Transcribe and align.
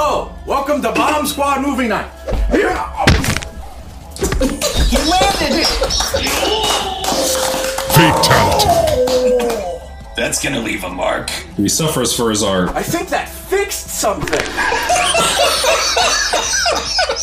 Hello, 0.00 0.32
welcome 0.46 0.80
to 0.80 0.92
Bomb 0.92 1.26
Squad 1.26 1.60
Movie 1.60 1.88
Night. 1.88 2.08
Yeah. 2.52 2.88
Oh. 2.94 3.04
He 4.86 4.96
landed 5.10 5.58
it! 5.58 5.66
Fatality. 7.90 8.68
That's 10.16 10.40
gonna 10.40 10.60
leave 10.60 10.84
a 10.84 10.88
mark. 10.88 11.30
He 11.30 11.68
suffers 11.68 12.14
for 12.14 12.30
his 12.30 12.44
art. 12.44 12.68
I 12.76 12.82
think 12.84 13.08
that 13.08 13.28
fixed 13.28 13.88
something. 13.88 14.38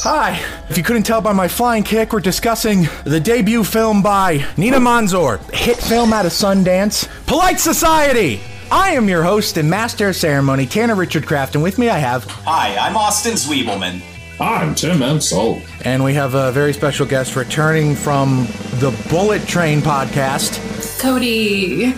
Hi. 0.03 0.43
If 0.69 0.77
you 0.77 0.83
couldn't 0.83 1.03
tell 1.03 1.21
by 1.21 1.31
my 1.31 1.47
flying 1.47 1.83
kick, 1.83 2.11
we're 2.11 2.19
discussing 2.19 2.89
the 3.05 3.21
debut 3.21 3.63
film 3.63 4.03
by 4.03 4.39
Nida 4.57 4.81
Manzoor, 4.81 5.39
hit 5.53 5.77
film 5.77 6.11
out 6.11 6.25
of 6.25 6.33
Sundance, 6.33 7.07
Polite 7.25 7.61
Society. 7.61 8.41
I 8.71 8.91
am 8.93 9.07
your 9.07 9.23
host 9.23 9.57
and 9.57 9.69
master 9.69 10.09
of 10.09 10.15
ceremony, 10.15 10.65
Tanner 10.65 10.95
Richard 10.95 11.25
Kraft, 11.25 11.55
and 11.55 11.63
with 11.63 11.77
me 11.77 11.89
I 11.89 11.97
have, 11.97 12.23
Hi, 12.45 12.75
I'm 12.77 12.97
Austin 12.97 13.33
Zwiebelman. 13.33 14.01
I'm 14.39 14.75
Tim 14.75 15.01
M. 15.01 15.21
Salt. 15.21 15.61
and 15.85 16.03
we 16.03 16.13
have 16.15 16.33
a 16.33 16.51
very 16.51 16.73
special 16.73 17.05
guest 17.05 17.35
returning 17.35 17.95
from 17.95 18.45
the 18.79 18.91
Bullet 19.09 19.47
Train 19.47 19.79
podcast. 19.81 20.59
Cody. 20.99 21.93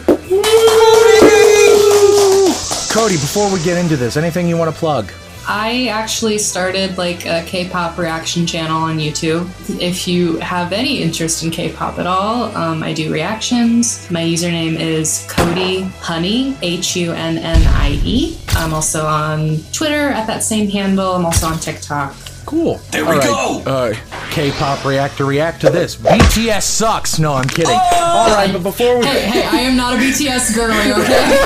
Cody, 2.94 3.16
before 3.16 3.52
we 3.52 3.62
get 3.64 3.78
into 3.78 3.96
this, 3.98 4.18
anything 4.18 4.48
you 4.48 4.58
want 4.58 4.72
to 4.74 4.78
plug? 4.78 5.12
I 5.50 5.88
actually 5.88 6.40
started 6.40 6.98
like 6.98 7.26
a 7.26 7.42
K-pop 7.46 7.98
reaction 7.98 8.46
channel 8.46 8.82
on 8.82 8.98
YouTube. 8.98 9.50
If 9.82 10.06
you 10.06 10.38
have 10.40 10.74
any 10.74 11.02
interest 11.02 11.42
in 11.42 11.52
K-pop 11.52 12.00
at 12.00 12.06
all, 12.06 12.56
um, 12.56 12.84
I 12.84 12.92
do 12.92 13.12
reactions. 13.12 14.12
My 14.12 14.22
username 14.22 14.78
is 14.78 15.26
Cody 15.30 15.84
Hunnie, 16.02 16.58
H-U-N-N-I-E. 16.62 18.38
I'm 18.50 18.74
also 18.74 19.06
on 19.06 19.60
Twitter 19.72 20.10
at 20.10 20.28
that 20.28 20.44
same 20.44 20.70
handle. 20.70 21.14
I'm 21.14 21.26
also 21.26 21.48
on 21.48 21.60
TikTok. 21.60 22.14
Cool. 22.46 22.80
There 22.92 23.06
we 23.06 23.12
All 23.12 23.62
go. 23.62 23.70
Uh, 23.70 23.94
K-pop 24.32 24.84
reactor 24.86 25.26
react 25.26 25.62
to 25.62 25.70
this. 25.70 25.96
BTS 25.96 26.64
sucks. 26.64 27.20
No, 27.20 27.34
I'm 27.34 27.48
kidding. 27.48 27.76
All 27.76 28.30
right, 28.30 28.50
but 28.52 28.64
before 28.64 29.00
we 29.00 29.06
Hey, 29.06 29.22
hey, 29.22 29.44
I 29.44 29.60
am 29.62 29.78
not 29.78 29.96
a 29.96 29.98
BTS 29.98 30.56
girly, 30.56 30.92
okay? 30.92 31.24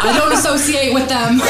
I 0.00 0.14
don't 0.18 0.32
associate 0.32 0.92
with 0.92 1.08
them. 1.08 1.40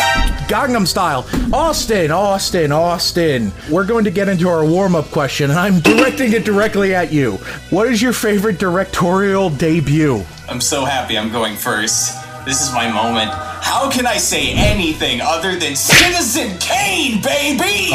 Gangnam 0.49 0.87
Style, 0.87 1.27
Austin, 1.53 2.11
Austin, 2.11 2.73
Austin. 2.73 3.53
We're 3.71 3.85
going 3.85 4.05
to 4.05 4.11
get 4.11 4.31
into 4.31 4.49
our 4.49 4.65
warm-up 4.65 5.11
question, 5.11 5.51
and 5.51 5.59
I'm 5.59 5.81
directing 5.81 6.33
it 6.33 6.47
directly 6.47 6.95
at 6.95 7.13
you. 7.13 7.33
What 7.69 7.87
is 7.87 8.01
your 8.01 8.15
favorite 8.15 8.59
directorial 8.59 9.51
debut? 9.51 10.25
I'm 10.49 10.63
so 10.63 10.87
happy 10.87 11.19
I'm 11.19 11.31
going 11.31 11.55
first. 11.55 12.17
This 12.49 12.63
is 12.63 12.73
my 12.73 12.91
moment. 12.91 13.31
How 13.31 13.91
can 13.91 14.07
I 14.07 14.17
say 14.17 14.55
anything 14.55 15.21
other 15.21 15.57
than 15.57 15.77
Citizen 15.77 16.57
Kane, 16.59 17.21
baby? 17.21 17.91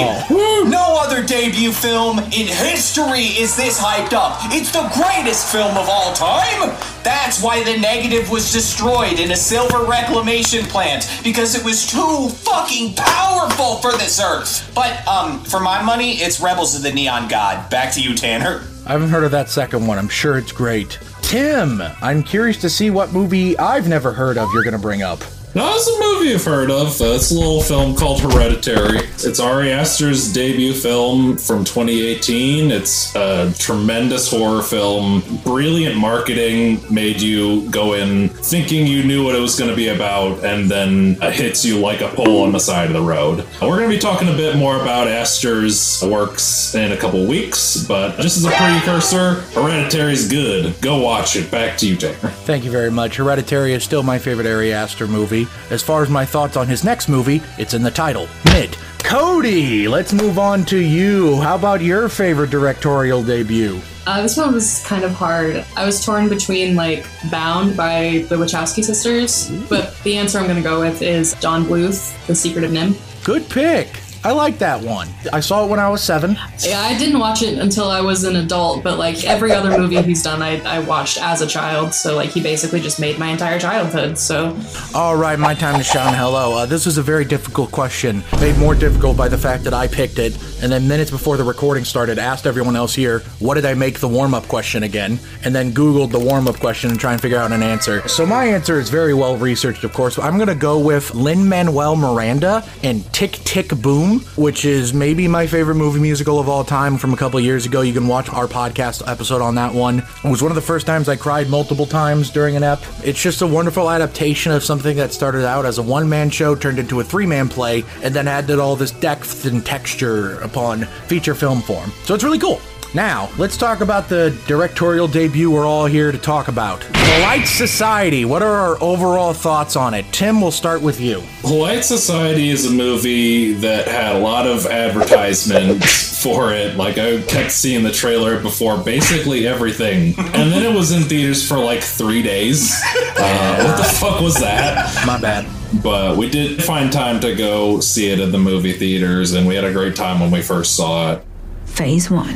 No 0.70 1.00
other 1.02 1.26
debut 1.26 1.72
film 1.72 2.20
in 2.20 2.46
history 2.46 3.34
is 3.34 3.58
this 3.58 3.82
hyped 3.82 4.14
up. 4.14 4.38
It's 4.54 4.72
the 4.72 4.88
greatest 4.94 5.52
film 5.52 5.76
of 5.76 5.90
all 5.90 6.14
time. 6.14 6.70
That's 7.02 7.42
why 7.42 7.64
the 7.64 7.80
negative 7.80 8.30
was 8.30 8.54
destroyed 8.54 9.20
in 9.20 9.32
a 9.32 9.36
silver 9.36 9.86
reclamation 9.86 10.66
plant 10.66 11.10
because 11.24 11.56
it 11.56 11.66
was 11.66 11.88
too 11.88 12.30
fucking 12.30 12.94
powerful 12.94 13.78
for 13.78 13.94
this 13.94 14.22
earth. 14.22 14.72
But 14.76 15.06
um, 15.08 15.44
for 15.46 15.60
my 15.60 15.82
money, 15.82 16.18
it's 16.18 16.40
Rebels 16.40 16.76
of 16.76 16.84
the 16.84 16.94
Neon 16.94 17.28
God. 17.28 17.72
Back 17.72 17.92
to 17.96 18.02
you, 18.02 18.14
Tanner. 18.14 18.68
I 18.86 18.92
haven't 18.92 19.10
heard 19.10 19.24
of 19.24 19.32
that 19.32 19.50
second 19.50 19.88
one. 19.88 19.98
I'm 19.98 20.10
sure 20.10 20.38
it's 20.38 20.52
great. 20.52 21.00
Tim, 21.34 21.82
I'm 22.00 22.22
curious 22.22 22.58
to 22.58 22.70
see 22.70 22.92
what 22.92 23.12
movie 23.12 23.58
I've 23.58 23.88
never 23.88 24.14
heard 24.14 24.38
of 24.38 24.50
you're 24.54 24.62
going 24.62 24.76
to 24.76 24.80
bring 24.80 25.02
up. 25.02 25.18
Now, 25.56 25.76
it's 25.76 25.88
a 25.88 26.00
movie 26.00 26.30
you've 26.30 26.44
heard 26.44 26.72
of. 26.72 27.00
Uh, 27.00 27.14
it's 27.14 27.30
a 27.30 27.36
little 27.36 27.62
film 27.62 27.96
called 27.96 28.22
Hereditary. 28.22 28.98
It's 29.20 29.40
Ari 29.40 29.72
Aster's 29.72 30.34
debut 30.34 30.74
film 30.74 31.38
from 31.38 31.64
2018. 31.64 32.72
It's 32.72 33.16
a 33.16 33.54
tremendous 33.60 34.32
horror 34.32 34.64
film. 34.64 35.22
Brilliant 35.44 35.96
marketing 35.96 36.82
made 36.92 37.22
you 37.22 37.70
go 37.70 37.94
in 37.94 38.30
thinking 38.30 38.88
you 38.88 39.04
knew 39.04 39.24
what 39.24 39.36
it 39.36 39.40
was 39.42 39.56
going 39.58 39.70
to 39.70 39.76
be 39.76 39.90
about, 39.90 40.44
and 40.44 40.72
then 40.72 41.18
it 41.22 41.34
hits 41.34 41.64
you 41.64 41.78
like 41.78 42.02
a 42.02 42.08
pole 42.08 42.42
on 42.42 42.52
the 42.52 42.60
side 42.60 42.88
of 42.88 42.94
the 42.94 43.02
road. 43.02 43.46
We're 43.62 43.78
going 43.78 43.92
to 43.92 43.96
be 43.96 44.00
talking 44.00 44.30
a 44.30 44.36
bit 44.36 44.58
more 44.58 44.82
about 44.82 45.08
Aster's 45.08 46.02
works 46.02 46.74
in 46.74 46.94
a 46.94 46.98
couple 46.98 47.28
weeks, 47.28 47.86
but 47.88 48.16
just 48.20 48.38
as 48.38 48.46
a 48.46 48.50
precursor, 48.50 49.36
Hereditary's 49.54 50.28
good. 50.28 50.74
Go 50.82 51.00
watch 51.00 51.36
it. 51.36 51.52
Back 51.52 51.78
to 51.78 51.88
you, 51.88 51.96
Tanner. 51.96 52.16
Thank 52.16 52.66
you 52.66 52.72
very 52.72 52.90
much. 52.90 53.18
Hereditary 53.18 53.74
is 53.74 53.84
still 53.84 54.02
my 54.02 54.18
favorite 54.18 54.48
Ari 54.48 54.74
Aster 54.74 55.06
movie. 55.08 55.43
As 55.70 55.84
far 55.84 56.04
as 56.04 56.10
my 56.10 56.26
thoughts 56.26 56.58
on 56.58 56.68
his 56.68 56.84
next 56.84 57.10
movie, 57.10 57.42
it's 57.58 57.74
in 57.74 57.84
the 57.84 57.92
title, 57.92 58.28
Mid. 58.46 58.78
Cody, 59.00 59.88
let's 59.88 60.14
move 60.14 60.40
on 60.40 60.66
to 60.66 60.78
you. 60.78 61.40
How 61.42 61.56
about 61.56 61.82
your 61.82 62.10
favorite 62.10 62.50
directorial 62.50 63.22
debut? 63.22 63.80
Uh, 64.08 64.22
this 64.22 64.38
one 64.38 64.54
was 64.54 64.84
kind 64.86 65.04
of 65.04 65.12
hard. 65.12 65.64
I 65.78 65.86
was 65.86 66.04
torn 66.04 66.30
between 66.30 66.76
like 66.76 67.06
Bound 67.30 67.78
by 67.78 68.26
the 68.30 68.36
Wachowski 68.36 68.84
sisters, 68.84 69.50
but 69.70 69.96
the 70.04 70.18
answer 70.18 70.40
I'm 70.40 70.46
going 70.46 70.58
to 70.58 70.64
go 70.64 70.80
with 70.80 71.02
is 71.02 71.34
Don 71.36 71.66
Bluth, 71.66 72.14
The 72.28 72.36
Secret 72.36 72.64
of 72.64 72.72
NIMH. 72.72 73.24
Good 73.24 73.48
pick. 73.50 74.03
I 74.26 74.32
like 74.32 74.58
that 74.60 74.82
one. 74.82 75.10
I 75.34 75.42
saw 75.42 75.66
it 75.66 75.70
when 75.70 75.80
I 75.80 75.90
was 75.90 76.02
seven. 76.02 76.38
Yeah, 76.60 76.80
I 76.80 76.98
didn't 76.98 77.20
watch 77.20 77.42
it 77.42 77.58
until 77.60 77.90
I 77.90 78.00
was 78.00 78.24
an 78.24 78.38
adult, 78.38 78.82
but 78.84 78.98
like 78.98 79.24
every 79.26 79.52
other 79.52 79.78
movie 79.78 80.02
he's 80.02 80.24
done, 80.24 80.42
I, 80.42 80.62
I 80.62 80.80
watched 80.80 81.18
as 81.22 81.42
a 81.42 81.48
child. 81.48 81.94
So 81.94 82.16
like 82.16 82.30
he 82.30 82.42
basically 82.42 82.80
just 82.80 83.00
made 83.02 83.20
my 83.20 83.28
entire 83.28 83.60
childhood. 83.60 84.18
So 84.18 84.58
All 84.96 85.16
right, 85.18 85.38
my 85.38 85.54
time 85.54 85.78
to 85.78 85.84
shine. 85.84 86.14
hello. 86.14 86.58
Uh, 86.58 86.66
this 86.66 86.86
was 86.86 86.98
a 86.98 87.02
very 87.02 87.26
difficult 87.26 87.72
question, 87.72 88.24
made 88.40 88.58
more 88.58 88.76
difficult 88.76 89.18
by 89.18 89.28
the 89.28 89.38
fact 89.38 89.66
that 89.66 89.74
I 89.74 89.88
picked 89.88 90.20
it, 90.20 90.38
and 90.64 90.72
then 90.72 90.88
minutes 90.88 91.12
before 91.12 91.36
the 91.36 91.44
recording 91.44 91.84
started, 91.84 92.18
asked 92.18 92.46
everyone 92.48 92.76
else 92.78 92.94
here, 92.96 93.20
what 93.40 93.56
did 93.56 93.66
I 93.66 93.74
make 93.74 94.00
the 94.00 94.08
warm 94.08 94.34
up 94.34 94.48
question 94.48 94.84
again? 94.84 95.20
And 95.44 95.54
then 95.54 95.72
Googled 95.74 96.12
the 96.12 96.20
warm 96.20 96.48
up 96.48 96.56
question 96.62 96.90
and 96.92 97.00
try 97.00 97.12
and 97.12 97.22
figure 97.22 97.38
out 97.38 97.52
an 97.52 97.62
answer. 97.62 98.08
So 98.08 98.26
my 98.26 98.46
answer 98.46 98.80
is 98.80 98.90
very 98.90 99.14
well 99.14 99.36
researched, 99.36 99.84
of 99.84 99.92
course. 99.92 100.18
I'm 100.18 100.38
going 100.38 100.48
to 100.48 100.56
go 100.56 100.80
with 100.80 101.14
Lin 101.14 101.48
Manuel 101.50 101.98
Miranda 101.98 102.64
and 102.84 103.04
Tick 103.14 103.32
Tick 103.44 103.70
Boom, 103.82 104.13
which 104.36 104.66
is 104.66 104.94
maybe 104.94 105.28
my 105.28 105.48
favorite 105.48 105.76
movie 105.76 106.00
musical 106.00 106.40
of 106.40 106.50
all 106.50 106.64
time 106.64 106.98
from 106.98 107.14
a 107.14 107.18
couple 107.18 107.40
years 107.40 107.66
ago. 107.66 107.82
You 107.82 107.94
can 107.94 108.08
watch 108.08 108.30
our 108.30 108.48
podcast 108.48 109.08
episode 109.10 109.42
on 109.42 109.56
that 109.56 109.74
one. 109.74 110.00
It 110.00 110.30
was 110.30 110.42
one 110.42 110.52
of 110.52 110.56
the 110.56 110.62
first 110.62 110.86
times 110.86 111.10
I 111.10 111.16
cried 111.16 111.50
multiple 111.50 111.86
times 111.86 112.30
during 112.30 112.56
an 112.56 112.64
ep. 112.64 112.82
It's 113.04 113.22
just 113.22 113.42
a 113.42 113.48
wonderful 113.48 113.90
adaptation 113.90 114.52
of 114.52 114.64
something 114.64 114.98
that 114.98 115.14
started 115.14 115.46
out 115.46 115.66
as 115.66 115.78
a 115.78 115.84
one 115.84 116.08
man 116.10 116.30
show, 116.30 116.56
turned 116.56 116.80
into 116.80 117.00
a 117.00 117.04
three 117.04 117.26
man 117.26 117.50
play, 117.50 117.84
and 118.02 118.14
then 118.14 118.28
added 118.28 118.60
all 118.60 118.76
this 118.76 118.92
depth 118.92 119.46
and 119.46 119.66
texture 119.66 120.40
upon 120.42 120.86
feature 121.08 121.36
film 121.36 121.62
form. 121.62 121.92
So 122.04 122.16
it's 122.16 122.24
really 122.24 122.40
cool. 122.40 122.60
Now, 122.96 123.32
let's 123.40 123.58
talk 123.58 123.82
about 123.82 124.08
the 124.08 124.40
directorial 124.46 125.08
debut 125.08 125.50
we're 125.50 125.66
all 125.66 125.88
here 125.88 126.12
to 126.12 126.18
talk 126.18 126.48
about. 126.48 126.82
Polite 126.94 127.48
Society. 127.48 128.24
What 128.24 128.44
are 128.44 128.54
our 128.54 128.82
overall 128.84 129.34
thoughts 129.34 129.76
on 129.76 129.96
it? 129.96 130.06
Tim, 130.12 130.40
we'll 130.40 130.52
start 130.52 130.80
with 130.80 131.02
you. 131.02 131.24
Polite 131.42 131.84
Society 131.84 132.50
is 132.50 132.68
a 132.68 132.72
movie 132.72 133.54
that 133.54 133.88
had 133.88 134.16
a 134.16 134.20
lot 134.20 134.46
of 134.46 134.68
advertisements 134.68 136.22
for 136.22 136.54
it. 136.54 136.78
Like 136.78 137.00
I 137.00 137.20
kept 137.24 137.52
seeing 137.52 137.84
the 137.84 137.92
trailer 137.92 138.40
before 138.40 138.78
basically 138.78 139.48
everything, 139.48 140.14
and 140.18 140.52
then 140.52 140.64
it 140.64 140.76
was 140.76 140.92
in 140.92 141.02
theaters 141.02 141.48
for 141.48 141.58
like 141.58 141.82
three 141.82 142.22
days. 142.22 142.80
Uh, 143.16 143.64
what 143.64 143.78
the 143.78 143.84
fuck 143.84 144.22
was 144.22 144.40
that? 144.40 145.04
My 145.06 145.20
bad. 145.20 145.48
But 145.82 146.18
we 146.18 146.30
did 146.30 146.64
find 146.64 146.92
time 146.94 147.20
to 147.22 147.34
go 147.36 147.80
see 147.80 148.12
it 148.12 148.20
at 148.20 148.32
the 148.32 148.38
movie 148.38 148.74
theaters, 148.74 149.34
and 149.34 149.48
we 149.48 149.56
had 149.56 149.64
a 149.64 149.74
great 149.74 149.96
time 149.96 150.20
when 150.20 150.30
we 150.30 150.42
first 150.44 150.76
saw 150.76 151.14
it. 151.14 151.26
Phase 151.74 152.12
one 152.12 152.36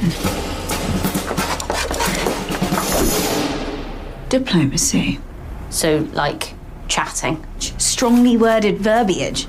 Diplomacy. 4.30 5.20
So, 5.70 6.08
like 6.14 6.56
chatting. 6.88 7.46
Strongly 7.60 8.36
worded 8.36 8.80
verbiage. 8.80 9.48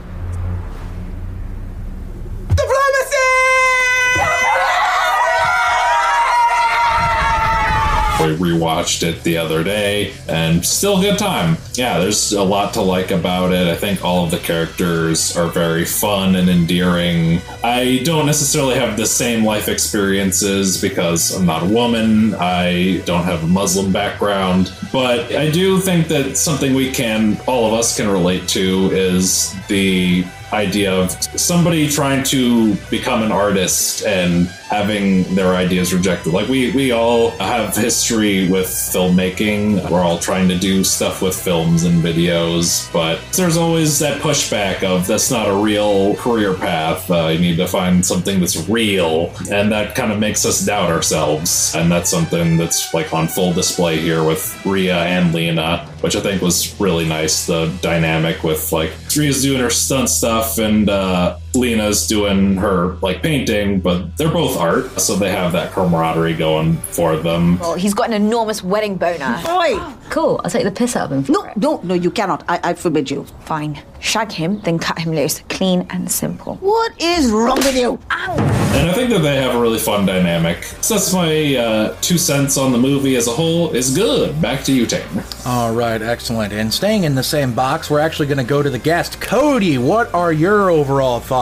We 8.36 8.50
rewatched 8.50 9.02
it 9.02 9.22
the 9.22 9.38
other 9.38 9.64
day, 9.64 10.12
and 10.28 10.64
still 10.64 11.00
good 11.00 11.18
time. 11.18 11.56
Yeah, 11.74 11.98
there's 11.98 12.32
a 12.32 12.42
lot 12.42 12.74
to 12.74 12.82
like 12.82 13.10
about 13.10 13.52
it. 13.52 13.68
I 13.68 13.74
think 13.74 14.04
all 14.04 14.24
of 14.24 14.30
the 14.30 14.38
characters 14.38 15.36
are 15.36 15.48
very 15.48 15.84
fun 15.84 16.36
and 16.36 16.48
endearing. 16.48 17.40
I 17.62 18.02
don't 18.04 18.26
necessarily 18.26 18.74
have 18.74 18.96
the 18.96 19.06
same 19.06 19.44
life 19.44 19.68
experiences 19.68 20.80
because 20.80 21.34
I'm 21.34 21.46
not 21.46 21.62
a 21.62 21.66
woman. 21.66 22.34
I 22.34 23.02
don't 23.04 23.24
have 23.24 23.44
a 23.44 23.46
Muslim 23.46 23.92
background, 23.92 24.72
but 24.92 25.32
I 25.34 25.50
do 25.50 25.80
think 25.80 26.08
that 26.08 26.36
something 26.36 26.74
we 26.74 26.90
can, 26.90 27.38
all 27.46 27.66
of 27.66 27.72
us 27.72 27.96
can 27.96 28.08
relate 28.08 28.48
to, 28.48 28.90
is 28.92 29.54
the 29.68 30.24
idea 30.52 30.92
of 30.92 31.10
somebody 31.38 31.88
trying 31.88 32.22
to 32.24 32.74
become 32.90 33.22
an 33.22 33.32
artist 33.32 34.04
and 34.06 34.48
having 34.68 35.22
their 35.34 35.54
ideas 35.54 35.94
rejected. 35.94 36.32
Like 36.32 36.48
we 36.48 36.72
we 36.72 36.92
all 36.92 37.30
have 37.38 37.74
history 37.74 38.48
with 38.48 38.66
filmmaking. 38.66 39.88
We're 39.90 40.02
all 40.02 40.18
trying 40.18 40.48
to 40.48 40.58
do 40.58 40.84
stuff 40.84 41.22
with 41.22 41.34
films 41.34 41.84
and 41.84 42.02
videos, 42.02 42.92
but 42.92 43.20
there's 43.32 43.56
always 43.56 43.98
that 44.00 44.20
pushback 44.20 44.82
of 44.82 45.06
that's 45.06 45.30
not 45.30 45.48
a 45.48 45.54
real 45.54 46.14
career 46.16 46.54
path. 46.54 47.10
Uh, 47.10 47.28
you 47.28 47.38
need 47.38 47.56
to 47.56 47.66
find 47.66 48.04
something 48.04 48.40
that's 48.40 48.68
real, 48.68 49.32
and 49.50 49.72
that 49.72 49.94
kind 49.94 50.12
of 50.12 50.18
makes 50.18 50.44
us 50.44 50.64
doubt 50.64 50.90
ourselves. 50.90 51.74
And 51.74 51.90
that's 51.90 52.10
something 52.10 52.56
that's 52.56 52.92
like 52.92 53.12
on 53.12 53.28
full 53.28 53.52
display 53.52 53.98
here 53.98 54.24
with 54.24 54.64
Ria 54.66 54.98
and 54.98 55.34
Lena, 55.34 55.86
which 56.00 56.16
I 56.16 56.20
think 56.20 56.42
was 56.42 56.78
really 56.80 57.08
nice. 57.08 57.46
The 57.46 57.74
dynamic 57.80 58.42
with 58.42 58.72
like 58.72 58.92
Ria's 59.16 59.42
doing 59.42 59.60
her 59.60 59.70
stunt 59.70 60.08
stuff 60.08 60.37
and 60.58 60.88
uh, 60.88 61.37
Lena's 61.54 62.06
doing 62.06 62.56
her 62.56 62.96
like 63.02 63.22
painting, 63.22 63.80
but 63.80 64.16
they're 64.16 64.30
both 64.30 64.56
art, 64.58 65.00
so 65.00 65.16
they 65.16 65.30
have 65.30 65.52
that 65.52 65.72
camaraderie 65.72 66.34
going 66.34 66.76
for 66.76 67.16
them. 67.16 67.58
Well, 67.58 67.74
he's 67.74 67.94
got 67.94 68.08
an 68.08 68.14
enormous 68.14 68.62
wedding 68.62 68.96
boner. 68.96 69.40
Oi! 69.48 69.78
Cool, 70.10 70.40
I'll 70.44 70.50
take 70.50 70.64
the 70.64 70.70
piss 70.70 70.96
out 70.96 71.06
of 71.06 71.18
him. 71.18 71.24
for 71.24 71.32
No, 71.32 71.44
it. 71.44 71.56
no, 71.56 71.80
no, 71.82 71.94
you 71.94 72.10
cannot. 72.10 72.44
I, 72.48 72.60
I 72.64 72.74
forbid 72.74 73.10
you. 73.10 73.24
Fine. 73.44 73.80
Shag 74.00 74.30
him, 74.30 74.60
then 74.60 74.78
cut 74.78 74.98
him 74.98 75.12
loose. 75.12 75.42
Clean 75.48 75.86
and 75.90 76.10
simple. 76.10 76.54
What 76.56 76.92
is 77.02 77.30
wrong 77.30 77.56
with 77.56 77.76
you? 77.76 77.98
And 78.10 78.88
I 78.88 78.92
think 78.92 79.10
that 79.10 79.20
they 79.20 79.36
have 79.36 79.54
a 79.56 79.60
really 79.60 79.78
fun 79.78 80.06
dynamic. 80.06 80.62
So 80.62 80.94
that's 80.94 81.12
my 81.12 81.56
uh, 81.56 81.96
two 82.00 82.16
cents 82.16 82.56
on 82.56 82.70
the 82.70 82.78
movie 82.78 83.16
as 83.16 83.26
a 83.26 83.32
whole. 83.32 83.70
Is 83.72 83.94
good. 83.96 84.40
Back 84.40 84.62
to 84.64 84.72
you, 84.72 84.86
Tane. 84.86 85.02
All 85.44 85.74
right, 85.74 86.00
excellent. 86.00 86.52
And 86.52 86.72
staying 86.72 87.04
in 87.04 87.14
the 87.16 87.22
same 87.24 87.54
box, 87.54 87.90
we're 87.90 87.98
actually 87.98 88.28
going 88.28 88.38
to 88.38 88.44
go 88.44 88.62
to 88.62 88.70
the 88.70 88.78
guest. 88.78 89.20
Cody, 89.20 89.78
what 89.78 90.12
are 90.14 90.32
your 90.32 90.70
overall 90.70 91.18
thoughts? 91.18 91.37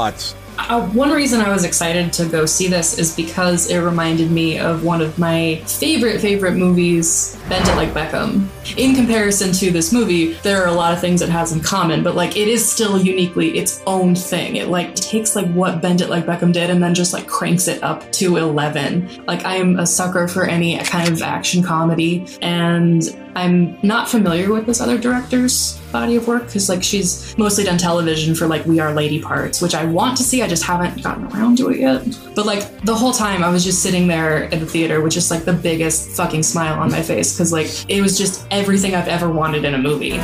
Uh, 0.58 0.88
one 0.88 1.10
reason 1.10 1.40
I 1.40 1.50
was 1.50 1.64
excited 1.64 2.12
to 2.14 2.26
go 2.26 2.46
see 2.46 2.66
this 2.68 2.98
is 2.98 3.14
because 3.14 3.70
it 3.70 3.78
reminded 3.78 4.30
me 4.30 4.58
of 4.58 4.84
one 4.84 5.00
of 5.00 5.18
my 5.18 5.56
favorite, 5.66 6.20
favorite 6.20 6.54
movies, 6.54 7.38
Bend 7.48 7.68
It 7.68 7.76
Like 7.76 7.90
Beckham. 7.90 8.48
In 8.76 8.94
comparison 8.94 9.52
to 9.52 9.70
this 9.70 9.92
movie, 9.92 10.32
there 10.42 10.62
are 10.62 10.66
a 10.66 10.72
lot 10.72 10.92
of 10.92 11.00
things 11.00 11.22
it 11.22 11.28
has 11.28 11.52
in 11.52 11.60
common, 11.60 12.02
but 12.02 12.14
like 12.14 12.36
it 12.36 12.48
is 12.48 12.68
still 12.68 13.00
uniquely 13.00 13.58
its 13.58 13.82
own 13.86 14.14
thing. 14.14 14.56
It 14.56 14.68
like 14.68 14.94
takes 14.94 15.36
like 15.36 15.50
what 15.52 15.80
Bend 15.80 16.00
It 16.00 16.08
Like 16.08 16.26
Beckham 16.26 16.52
did 16.52 16.70
and 16.70 16.82
then 16.82 16.94
just 16.94 17.12
like 17.12 17.26
cranks 17.26 17.68
it 17.68 17.82
up 17.82 18.10
to 18.12 18.36
11. 18.36 19.24
Like 19.26 19.44
I 19.44 19.56
am 19.56 19.78
a 19.78 19.86
sucker 19.86 20.26
for 20.26 20.44
any 20.44 20.78
kind 20.78 21.10
of 21.10 21.22
action 21.22 21.62
comedy, 21.62 22.26
and 22.42 23.04
I'm 23.36 23.78
not 23.82 24.08
familiar 24.08 24.52
with 24.52 24.66
this 24.66 24.80
other 24.80 24.98
director's 24.98 25.80
body 26.00 26.16
of 26.16 26.28
work 26.28 26.44
because 26.44 26.68
like 26.68 26.82
she's 26.82 27.36
mostly 27.38 27.64
done 27.64 27.78
television 27.78 28.34
for 28.34 28.46
like 28.46 28.66
We 28.66 28.80
Are 28.80 28.92
Lady 28.92 29.20
parts, 29.20 29.62
which 29.62 29.74
I 29.74 29.84
want 29.86 30.16
to 30.18 30.22
see. 30.22 30.42
I 30.42 30.48
just 30.48 30.62
haven't 30.62 31.02
gotten 31.02 31.24
around 31.28 31.56
to 31.58 31.70
it 31.70 31.80
yet. 31.80 32.04
But 32.34 32.44
like 32.44 32.82
the 32.82 32.94
whole 32.94 33.12
time 33.12 33.42
I 33.42 33.48
was 33.48 33.64
just 33.64 33.82
sitting 33.82 34.06
there 34.06 34.44
at 34.52 34.60
the 34.60 34.66
theater 34.66 35.00
with 35.00 35.14
just 35.14 35.30
like 35.30 35.44
the 35.46 35.54
biggest 35.54 36.10
fucking 36.10 36.42
smile 36.42 36.78
on 36.78 36.90
my 36.90 37.02
face 37.02 37.32
because 37.32 37.50
like 37.50 37.68
it 37.88 38.02
was 38.02 38.18
just 38.18 38.46
everything 38.50 38.94
I've 38.94 39.08
ever 39.08 39.30
wanted 39.30 39.64
in 39.64 39.72
a 39.74 39.78
movie. 39.78 40.18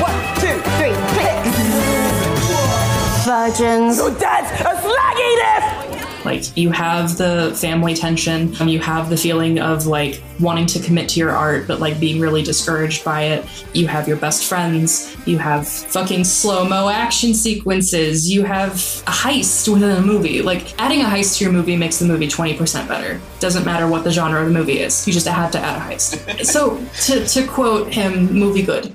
One, 0.00 0.18
two, 0.40 0.56
three, 0.76 0.94
click. 1.12 1.36
Virgins. 3.28 3.98
Your 3.98 4.14
dad's 4.18 4.50
a 4.62 4.72
slaggy 4.88 5.32
this! 5.42 5.57
Like 6.28 6.54
you 6.58 6.70
have 6.72 7.16
the 7.16 7.56
family 7.58 7.94
tension, 7.94 8.54
um, 8.60 8.68
you 8.68 8.80
have 8.80 9.08
the 9.08 9.16
feeling 9.16 9.60
of 9.60 9.86
like 9.86 10.22
wanting 10.40 10.66
to 10.66 10.78
commit 10.78 11.08
to 11.08 11.20
your 11.20 11.30
art, 11.30 11.66
but 11.66 11.80
like 11.80 11.98
being 11.98 12.20
really 12.20 12.42
discouraged 12.42 13.02
by 13.02 13.22
it. 13.22 13.46
You 13.72 13.86
have 13.86 14.06
your 14.06 14.18
best 14.18 14.44
friends, 14.44 15.16
you 15.26 15.38
have 15.38 15.66
fucking 15.66 16.24
slow 16.24 16.68
mo 16.68 16.90
action 16.90 17.32
sequences, 17.32 18.30
you 18.30 18.42
have 18.42 18.74
a 19.06 19.10
heist 19.24 19.72
within 19.72 19.96
a 19.96 20.02
movie. 20.02 20.42
Like 20.42 20.78
adding 20.78 21.00
a 21.00 21.06
heist 21.06 21.38
to 21.38 21.44
your 21.44 21.52
movie 21.54 21.78
makes 21.78 21.98
the 21.98 22.04
movie 22.04 22.28
20% 22.28 22.86
better. 22.86 23.18
Doesn't 23.40 23.64
matter 23.64 23.88
what 23.88 24.04
the 24.04 24.10
genre 24.10 24.42
of 24.42 24.48
the 24.48 24.52
movie 24.52 24.80
is, 24.80 25.06
you 25.06 25.14
just 25.14 25.26
had 25.26 25.50
to 25.52 25.58
add 25.58 25.76
a 25.76 25.80
heist. 25.80 26.44
so 26.54 26.76
to, 27.06 27.26
to 27.26 27.46
quote 27.46 27.90
him, 27.90 28.30
movie 28.34 28.60
good. 28.60 28.94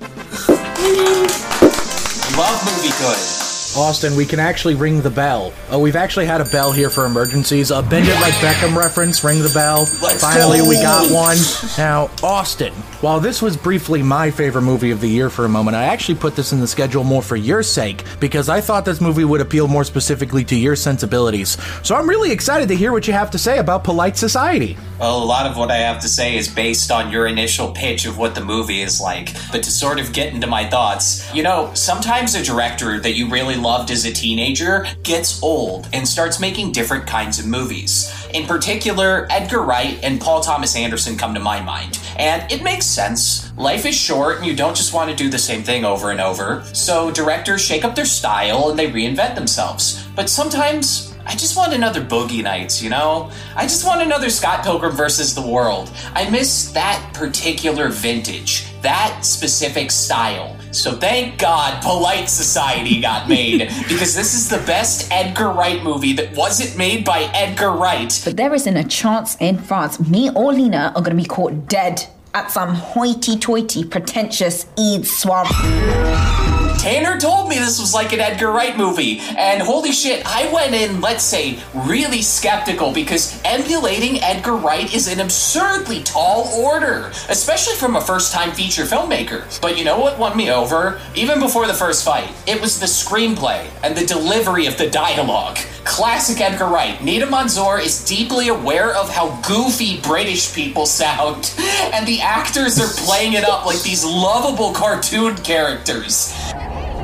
Love 2.38 2.64
movie 2.64 2.94
good. 3.00 3.43
Austin, 3.76 4.14
we 4.14 4.24
can 4.24 4.38
actually 4.38 4.74
ring 4.76 5.02
the 5.02 5.10
bell. 5.10 5.52
Oh, 5.70 5.78
we've 5.80 5.96
actually 5.96 6.26
had 6.26 6.40
a 6.40 6.44
bell 6.44 6.70
here 6.70 6.90
for 6.90 7.06
emergencies. 7.06 7.70
A 7.70 7.82
Bend 7.82 8.06
It 8.06 8.14
Like 8.20 8.34
Beckham 8.34 8.76
reference, 8.76 9.24
ring 9.24 9.42
the 9.42 9.50
bell. 9.50 9.80
Let's 10.00 10.20
Finally, 10.20 10.58
go. 10.58 10.68
we 10.68 10.76
got 10.76 11.10
one. 11.12 11.36
Now, 11.76 12.08
Austin, 12.22 12.72
while 13.00 13.18
this 13.18 13.42
was 13.42 13.56
briefly 13.56 14.02
my 14.02 14.30
favorite 14.30 14.62
movie 14.62 14.92
of 14.92 15.00
the 15.00 15.08
year 15.08 15.28
for 15.28 15.44
a 15.44 15.48
moment, 15.48 15.76
I 15.76 15.84
actually 15.84 16.14
put 16.16 16.36
this 16.36 16.52
in 16.52 16.60
the 16.60 16.68
schedule 16.68 17.02
more 17.02 17.22
for 17.22 17.36
your 17.36 17.62
sake 17.62 18.04
because 18.20 18.48
I 18.48 18.60
thought 18.60 18.84
this 18.84 19.00
movie 19.00 19.24
would 19.24 19.40
appeal 19.40 19.66
more 19.66 19.84
specifically 19.84 20.44
to 20.44 20.56
your 20.56 20.76
sensibilities. 20.76 21.58
So 21.82 21.96
I'm 21.96 22.08
really 22.08 22.30
excited 22.30 22.68
to 22.68 22.76
hear 22.76 22.92
what 22.92 23.08
you 23.08 23.12
have 23.12 23.30
to 23.32 23.38
say 23.38 23.58
about 23.58 23.82
Polite 23.82 24.16
Society. 24.16 24.78
Well, 25.00 25.22
a 25.22 25.24
lot 25.24 25.50
of 25.50 25.56
what 25.56 25.72
I 25.72 25.78
have 25.78 26.00
to 26.02 26.08
say 26.08 26.36
is 26.36 26.48
based 26.48 26.92
on 26.92 27.10
your 27.10 27.26
initial 27.26 27.72
pitch 27.72 28.06
of 28.06 28.16
what 28.16 28.36
the 28.36 28.44
movie 28.44 28.80
is 28.82 29.00
like. 29.00 29.34
But 29.50 29.64
to 29.64 29.70
sort 29.70 29.98
of 29.98 30.12
get 30.12 30.32
into 30.32 30.46
my 30.46 30.64
thoughts, 30.64 31.32
you 31.34 31.42
know, 31.42 31.72
sometimes 31.74 32.36
a 32.36 32.44
director 32.44 33.00
that 33.00 33.14
you 33.14 33.28
really 33.28 33.56
loved 33.64 33.90
as 33.90 34.04
a 34.04 34.12
teenager 34.12 34.86
gets 35.02 35.42
old 35.42 35.88
and 35.92 36.06
starts 36.06 36.38
making 36.38 36.70
different 36.70 37.06
kinds 37.06 37.40
of 37.40 37.46
movies. 37.46 38.14
In 38.32 38.46
particular, 38.46 39.26
Edgar 39.30 39.62
Wright 39.62 39.98
and 40.04 40.20
Paul 40.20 40.40
Thomas 40.40 40.76
Anderson 40.76 41.16
come 41.16 41.34
to 41.34 41.40
my 41.40 41.60
mind. 41.60 41.98
And 42.16 42.50
it 42.52 42.62
makes 42.62 42.86
sense. 42.86 43.56
Life 43.56 43.86
is 43.86 43.96
short 43.96 44.36
and 44.36 44.46
you 44.46 44.54
don't 44.54 44.76
just 44.76 44.92
want 44.92 45.10
to 45.10 45.16
do 45.16 45.30
the 45.30 45.38
same 45.38 45.62
thing 45.62 45.84
over 45.84 46.10
and 46.10 46.20
over. 46.20 46.62
So 46.72 47.10
directors 47.10 47.60
shake 47.60 47.84
up 47.84 47.94
their 47.96 48.04
style 48.04 48.70
and 48.70 48.78
they 48.78 48.90
reinvent 48.90 49.34
themselves. 49.34 50.06
But 50.14 50.28
sometimes 50.28 51.14
I 51.26 51.34
just 51.34 51.56
want 51.56 51.72
another 51.72 52.02
Boogie 52.02 52.42
Nights, 52.42 52.82
you 52.82 52.90
know? 52.90 53.30
I 53.56 53.62
just 53.62 53.86
want 53.86 54.02
another 54.02 54.28
Scott 54.28 54.62
Pilgrim 54.62 54.94
versus 54.94 55.34
the 55.34 55.46
World. 55.46 55.90
I 56.12 56.28
miss 56.28 56.70
that 56.72 57.12
particular 57.14 57.88
vintage, 57.88 58.66
that 58.84 59.24
specific 59.24 59.90
style. 59.90 60.56
So 60.70 60.92
thank 60.92 61.38
God 61.38 61.82
Polite 61.82 62.28
Society 62.28 63.00
got 63.00 63.28
made, 63.28 63.58
because 63.88 64.14
this 64.14 64.34
is 64.34 64.48
the 64.48 64.58
best 64.58 65.10
Edgar 65.10 65.48
Wright 65.48 65.82
movie 65.82 66.12
that 66.12 66.36
wasn't 66.36 66.76
made 66.76 67.04
by 67.04 67.22
Edgar 67.34 67.72
Wright. 67.72 68.20
But 68.24 68.36
there 68.36 68.54
isn't 68.54 68.76
a 68.76 68.84
chance 68.84 69.36
in 69.40 69.58
France 69.58 69.98
me 69.98 70.30
or 70.30 70.52
Lena 70.52 70.92
are 70.94 71.02
going 71.02 71.16
to 71.16 71.22
be 71.22 71.28
caught 71.28 71.66
dead 71.66 72.06
at 72.34 72.50
some 72.50 72.74
hoity-toity, 72.74 73.84
pretentious 73.84 74.66
Eid 74.78 75.06
swamp. 75.06 76.43
Tanner 76.84 77.18
told 77.18 77.48
me 77.48 77.58
this 77.58 77.80
was 77.80 77.94
like 77.94 78.12
an 78.12 78.20
Edgar 78.20 78.50
Wright 78.50 78.76
movie, 78.76 79.18
and 79.38 79.62
holy 79.62 79.90
shit, 79.90 80.22
I 80.26 80.52
went 80.52 80.74
in, 80.74 81.00
let's 81.00 81.24
say, 81.24 81.58
really 81.72 82.20
skeptical 82.20 82.92
because 82.92 83.40
emulating 83.42 84.20
Edgar 84.22 84.56
Wright 84.56 84.94
is 84.94 85.08
an 85.08 85.18
absurdly 85.18 86.02
tall 86.02 86.46
order, 86.62 87.10
especially 87.30 87.76
from 87.76 87.96
a 87.96 88.02
first 88.02 88.34
time 88.34 88.52
feature 88.52 88.82
filmmaker. 88.82 89.46
But 89.62 89.78
you 89.78 89.84
know 89.86 89.98
what 89.98 90.18
won 90.18 90.36
me 90.36 90.50
over? 90.50 91.00
Even 91.14 91.40
before 91.40 91.66
the 91.66 91.72
first 91.72 92.04
fight, 92.04 92.30
it 92.46 92.60
was 92.60 92.78
the 92.78 92.84
screenplay 92.84 93.66
and 93.82 93.96
the 93.96 94.04
delivery 94.04 94.66
of 94.66 94.76
the 94.76 94.90
dialogue. 94.90 95.56
Classic 95.84 96.38
Edgar 96.38 96.66
Wright. 96.66 96.98
Nida 96.98 97.26
Manzoor 97.26 97.82
is 97.82 98.04
deeply 98.04 98.48
aware 98.48 98.94
of 98.94 99.08
how 99.08 99.40
goofy 99.40 100.02
British 100.02 100.54
people 100.54 100.84
sound, 100.84 101.54
and 101.94 102.06
the 102.06 102.20
actors 102.20 102.78
are 102.78 102.92
playing 103.06 103.32
it 103.32 103.44
up 103.44 103.64
like 103.64 103.82
these 103.82 104.04
lovable 104.04 104.74
cartoon 104.74 105.34
characters. 105.36 106.34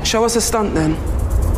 Show 0.04 0.24
us 0.24 0.36
a 0.36 0.40
stunt 0.40 0.74
then. 0.74 0.96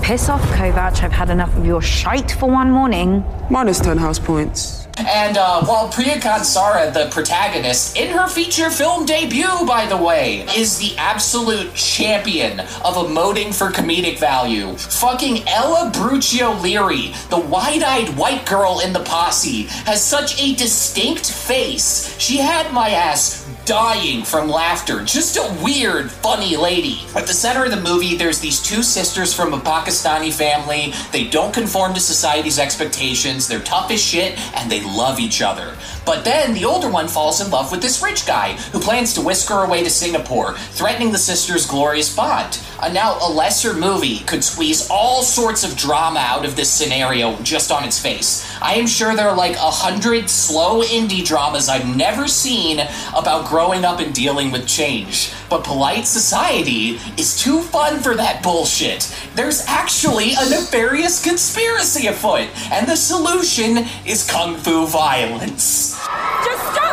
Piss 0.02 0.28
off, 0.28 0.42
Kovac. 0.50 1.02
I've 1.02 1.12
had 1.12 1.30
enough 1.30 1.56
of 1.56 1.64
your 1.64 1.80
shite 1.80 2.32
for 2.32 2.50
one 2.50 2.70
morning. 2.70 3.25
Minus 3.50 3.80
10 3.80 3.99
house 3.99 4.18
points. 4.18 4.82
And 4.99 5.38
uh, 5.38 5.64
while 5.64 5.88
Priya 5.88 6.20
Kansara, 6.20 6.92
the 6.92 7.08
protagonist, 7.11 7.96
in 7.96 8.12
her 8.12 8.28
feature 8.28 8.70
film 8.70 9.06
debut, 9.06 9.66
by 9.66 9.87
the 9.87 9.96
way, 9.96 10.42
is 10.56 10.78
the 10.78 10.94
absolute 10.99 11.72
champion 11.75 12.61
of 12.61 12.94
emoting 12.96 13.56
for 13.56 13.70
comedic 13.70 14.18
value, 14.18 14.76
fucking 14.76 15.49
Ella 15.49 15.90
Bruccoleri, 15.94 17.28
the 17.30 17.38
wide 17.38 17.82
eyed 17.82 18.11
white 18.16 18.44
girl 18.44 18.80
in 18.80 18.92
the 18.92 19.02
posse, 19.04 19.62
has 19.87 20.04
such 20.04 20.40
a 20.40 20.54
distinct 20.54 21.30
face. 21.30 22.18
She 22.18 22.37
had 22.37 22.72
my 22.72 22.90
ass 22.90 23.41
dying 23.64 24.25
from 24.25 24.49
laughter. 24.49 25.04
Just 25.04 25.37
a 25.37 25.59
weird, 25.62 26.11
funny 26.11 26.56
lady. 26.56 27.00
At 27.14 27.26
the 27.26 27.32
center 27.32 27.64
of 27.64 27.71
the 27.71 27.80
movie, 27.80 28.16
there's 28.16 28.40
these 28.40 28.61
two 28.61 28.82
sisters 28.82 29.32
from 29.35 29.54
a 29.54 29.59
Pakistani 29.59 30.32
family. 30.32 30.92
They 31.12 31.28
don't 31.28 31.54
conform 31.54 31.94
to 31.94 32.00
society's 32.00 32.59
expectations, 32.59 33.49
they're 33.49 33.61
tough 33.61 33.90
as 33.90 34.02
shit, 34.02 34.38
and 34.56 34.71
they 34.71 34.82
love 34.82 35.21
each 35.21 35.42
other. 35.42 35.75
But 36.04 36.25
then 36.25 36.54
the 36.54 36.64
older 36.64 36.90
one 36.90 37.09
falls 37.09 37.40
in 37.40 37.50
love 37.50 37.71
with 37.71 37.80
this 37.80 38.02
rich 38.02 38.26
guy 38.26 38.54
who 38.73 38.80
plans 38.80 39.14
to 39.14 39.21
whisk 39.21 39.49
her 39.49 39.64
away 39.64 39.85
to 39.85 39.90
Singapore, 39.90 40.54
threatening 40.54 41.12
the 41.12 41.18
sisters' 41.18 41.66
glorious 41.66 42.14
bond. 42.14 42.61
Uh, 42.80 42.88
now, 42.88 43.16
a 43.23 43.30
lesser 43.30 43.75
movie 43.75 44.18
could 44.21 44.42
squeeze 44.42 44.88
all 44.90 45.23
sorts 45.23 45.62
of 45.62 45.76
drama 45.76 46.18
out 46.18 46.44
of 46.44 46.56
this 46.56 46.71
scenario 46.71 47.37
just 47.42 47.71
on 47.71 47.85
its 47.85 48.00
face. 48.00 48.44
I 48.61 48.75
am 48.75 48.88
sure 48.88 49.14
there 49.14 49.28
are 49.28 49.37
like 49.37 49.54
a 49.54 49.71
hundred 49.71 50.28
slow 50.28 50.82
indie 50.82 51.25
dramas 51.25 51.68
I've 51.68 51.97
never 51.97 52.26
seen 52.26 52.80
about 53.16 53.41
growing 53.46 53.84
up 53.84 54.00
and 54.00 54.14
dealing 54.14 54.50
with 54.50 54.66
change. 54.66 55.32
But 55.49 55.64
Polite 55.64 56.06
Society 56.06 56.99
is 57.16 57.38
too 57.38 57.61
fun 57.61 58.00
for 58.00 58.14
that 58.14 58.42
bullshit. 58.42 59.14
There's 59.34 59.66
actually 59.66 60.32
a 60.32 60.49
nefarious 60.49 61.22
conspiracy 61.22 62.06
afoot, 62.06 62.49
and 62.70 62.87
the 62.87 62.96
solution 62.96 63.87
is 64.06 64.28
kung 64.28 64.56
fu 64.56 64.87
violence. 64.87 65.99
Just 66.44 66.62
stop, 66.72 66.91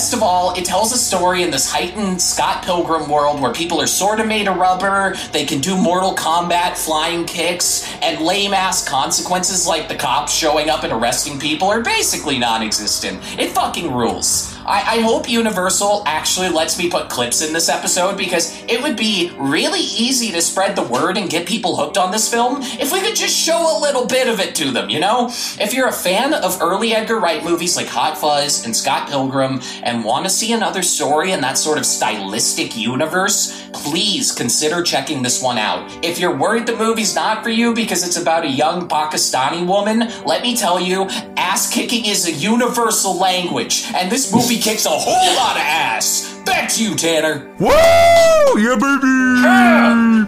Best 0.00 0.14
of 0.14 0.22
all, 0.22 0.54
it 0.54 0.64
tells 0.64 0.92
a 0.92 0.96
story 0.96 1.42
in 1.42 1.50
this 1.50 1.70
heightened 1.70 2.22
Scott 2.22 2.64
Pilgrim 2.64 3.10
world 3.10 3.38
where 3.38 3.52
people 3.52 3.82
are 3.82 3.86
sort 3.86 4.18
of 4.18 4.26
made 4.26 4.48
of 4.48 4.56
rubber, 4.56 5.14
they 5.30 5.44
can 5.44 5.60
do 5.60 5.76
Mortal 5.76 6.14
Kombat 6.14 6.78
flying 6.78 7.26
kicks, 7.26 7.86
and 8.00 8.18
lame 8.24 8.54
ass 8.54 8.82
consequences 8.82 9.66
like 9.66 9.88
the 9.88 9.94
cops 9.94 10.34
showing 10.34 10.70
up 10.70 10.84
and 10.84 10.92
arresting 10.94 11.38
people 11.38 11.68
are 11.68 11.82
basically 11.82 12.38
non 12.38 12.62
existent. 12.62 13.20
It 13.38 13.50
fucking 13.50 13.92
rules. 13.92 14.56
I, 14.70 14.98
I 14.98 15.00
hope 15.00 15.28
Universal 15.28 16.04
actually 16.06 16.48
lets 16.48 16.78
me 16.78 16.88
put 16.88 17.08
clips 17.08 17.42
in 17.42 17.52
this 17.52 17.68
episode 17.68 18.16
because 18.16 18.62
it 18.68 18.80
would 18.80 18.96
be 18.96 19.32
really 19.36 19.80
easy 19.80 20.30
to 20.30 20.40
spread 20.40 20.76
the 20.76 20.84
word 20.84 21.16
and 21.16 21.28
get 21.28 21.44
people 21.44 21.74
hooked 21.74 21.98
on 21.98 22.12
this 22.12 22.30
film 22.30 22.62
if 22.62 22.92
we 22.92 23.00
could 23.00 23.16
just 23.16 23.36
show 23.36 23.76
a 23.76 23.80
little 23.80 24.06
bit 24.06 24.28
of 24.28 24.38
it 24.38 24.54
to 24.54 24.70
them, 24.70 24.88
you 24.88 25.00
know? 25.00 25.26
If 25.58 25.74
you're 25.74 25.88
a 25.88 25.92
fan 25.92 26.34
of 26.34 26.62
early 26.62 26.94
Edgar 26.94 27.18
Wright 27.18 27.42
movies 27.42 27.76
like 27.76 27.88
Hot 27.88 28.16
Fuzz 28.16 28.64
and 28.64 28.76
Scott 28.76 29.08
Pilgrim 29.08 29.60
and 29.82 30.04
want 30.04 30.24
to 30.26 30.30
see 30.30 30.52
another 30.52 30.82
story 30.82 31.32
in 31.32 31.40
that 31.40 31.58
sort 31.58 31.76
of 31.76 31.84
stylistic 31.84 32.76
universe, 32.76 33.59
please 33.72 34.32
consider 34.32 34.82
checking 34.82 35.22
this 35.22 35.42
one 35.42 35.58
out. 35.58 36.04
If 36.04 36.18
you're 36.18 36.36
worried 36.36 36.66
the 36.66 36.76
movie's 36.76 37.14
not 37.14 37.42
for 37.42 37.50
you 37.50 37.74
because 37.74 38.06
it's 38.06 38.16
about 38.16 38.44
a 38.44 38.48
young 38.48 38.88
Pakistani 38.88 39.66
woman, 39.66 40.10
let 40.24 40.42
me 40.42 40.56
tell 40.56 40.80
you, 40.80 41.08
ass 41.36 41.72
kicking 41.72 42.04
is 42.04 42.26
a 42.26 42.32
universal 42.32 43.18
language, 43.18 43.84
and 43.94 44.10
this 44.10 44.32
movie 44.32 44.58
kicks 44.58 44.86
a 44.86 44.90
whole 44.90 45.36
lot 45.36 45.56
of 45.56 45.62
ass. 45.62 46.39
To 46.50 46.84
you, 46.84 46.94
Tanner. 46.94 47.52
Woo! 47.58 47.68
Yeah, 47.68 48.74
baby! 48.74 49.10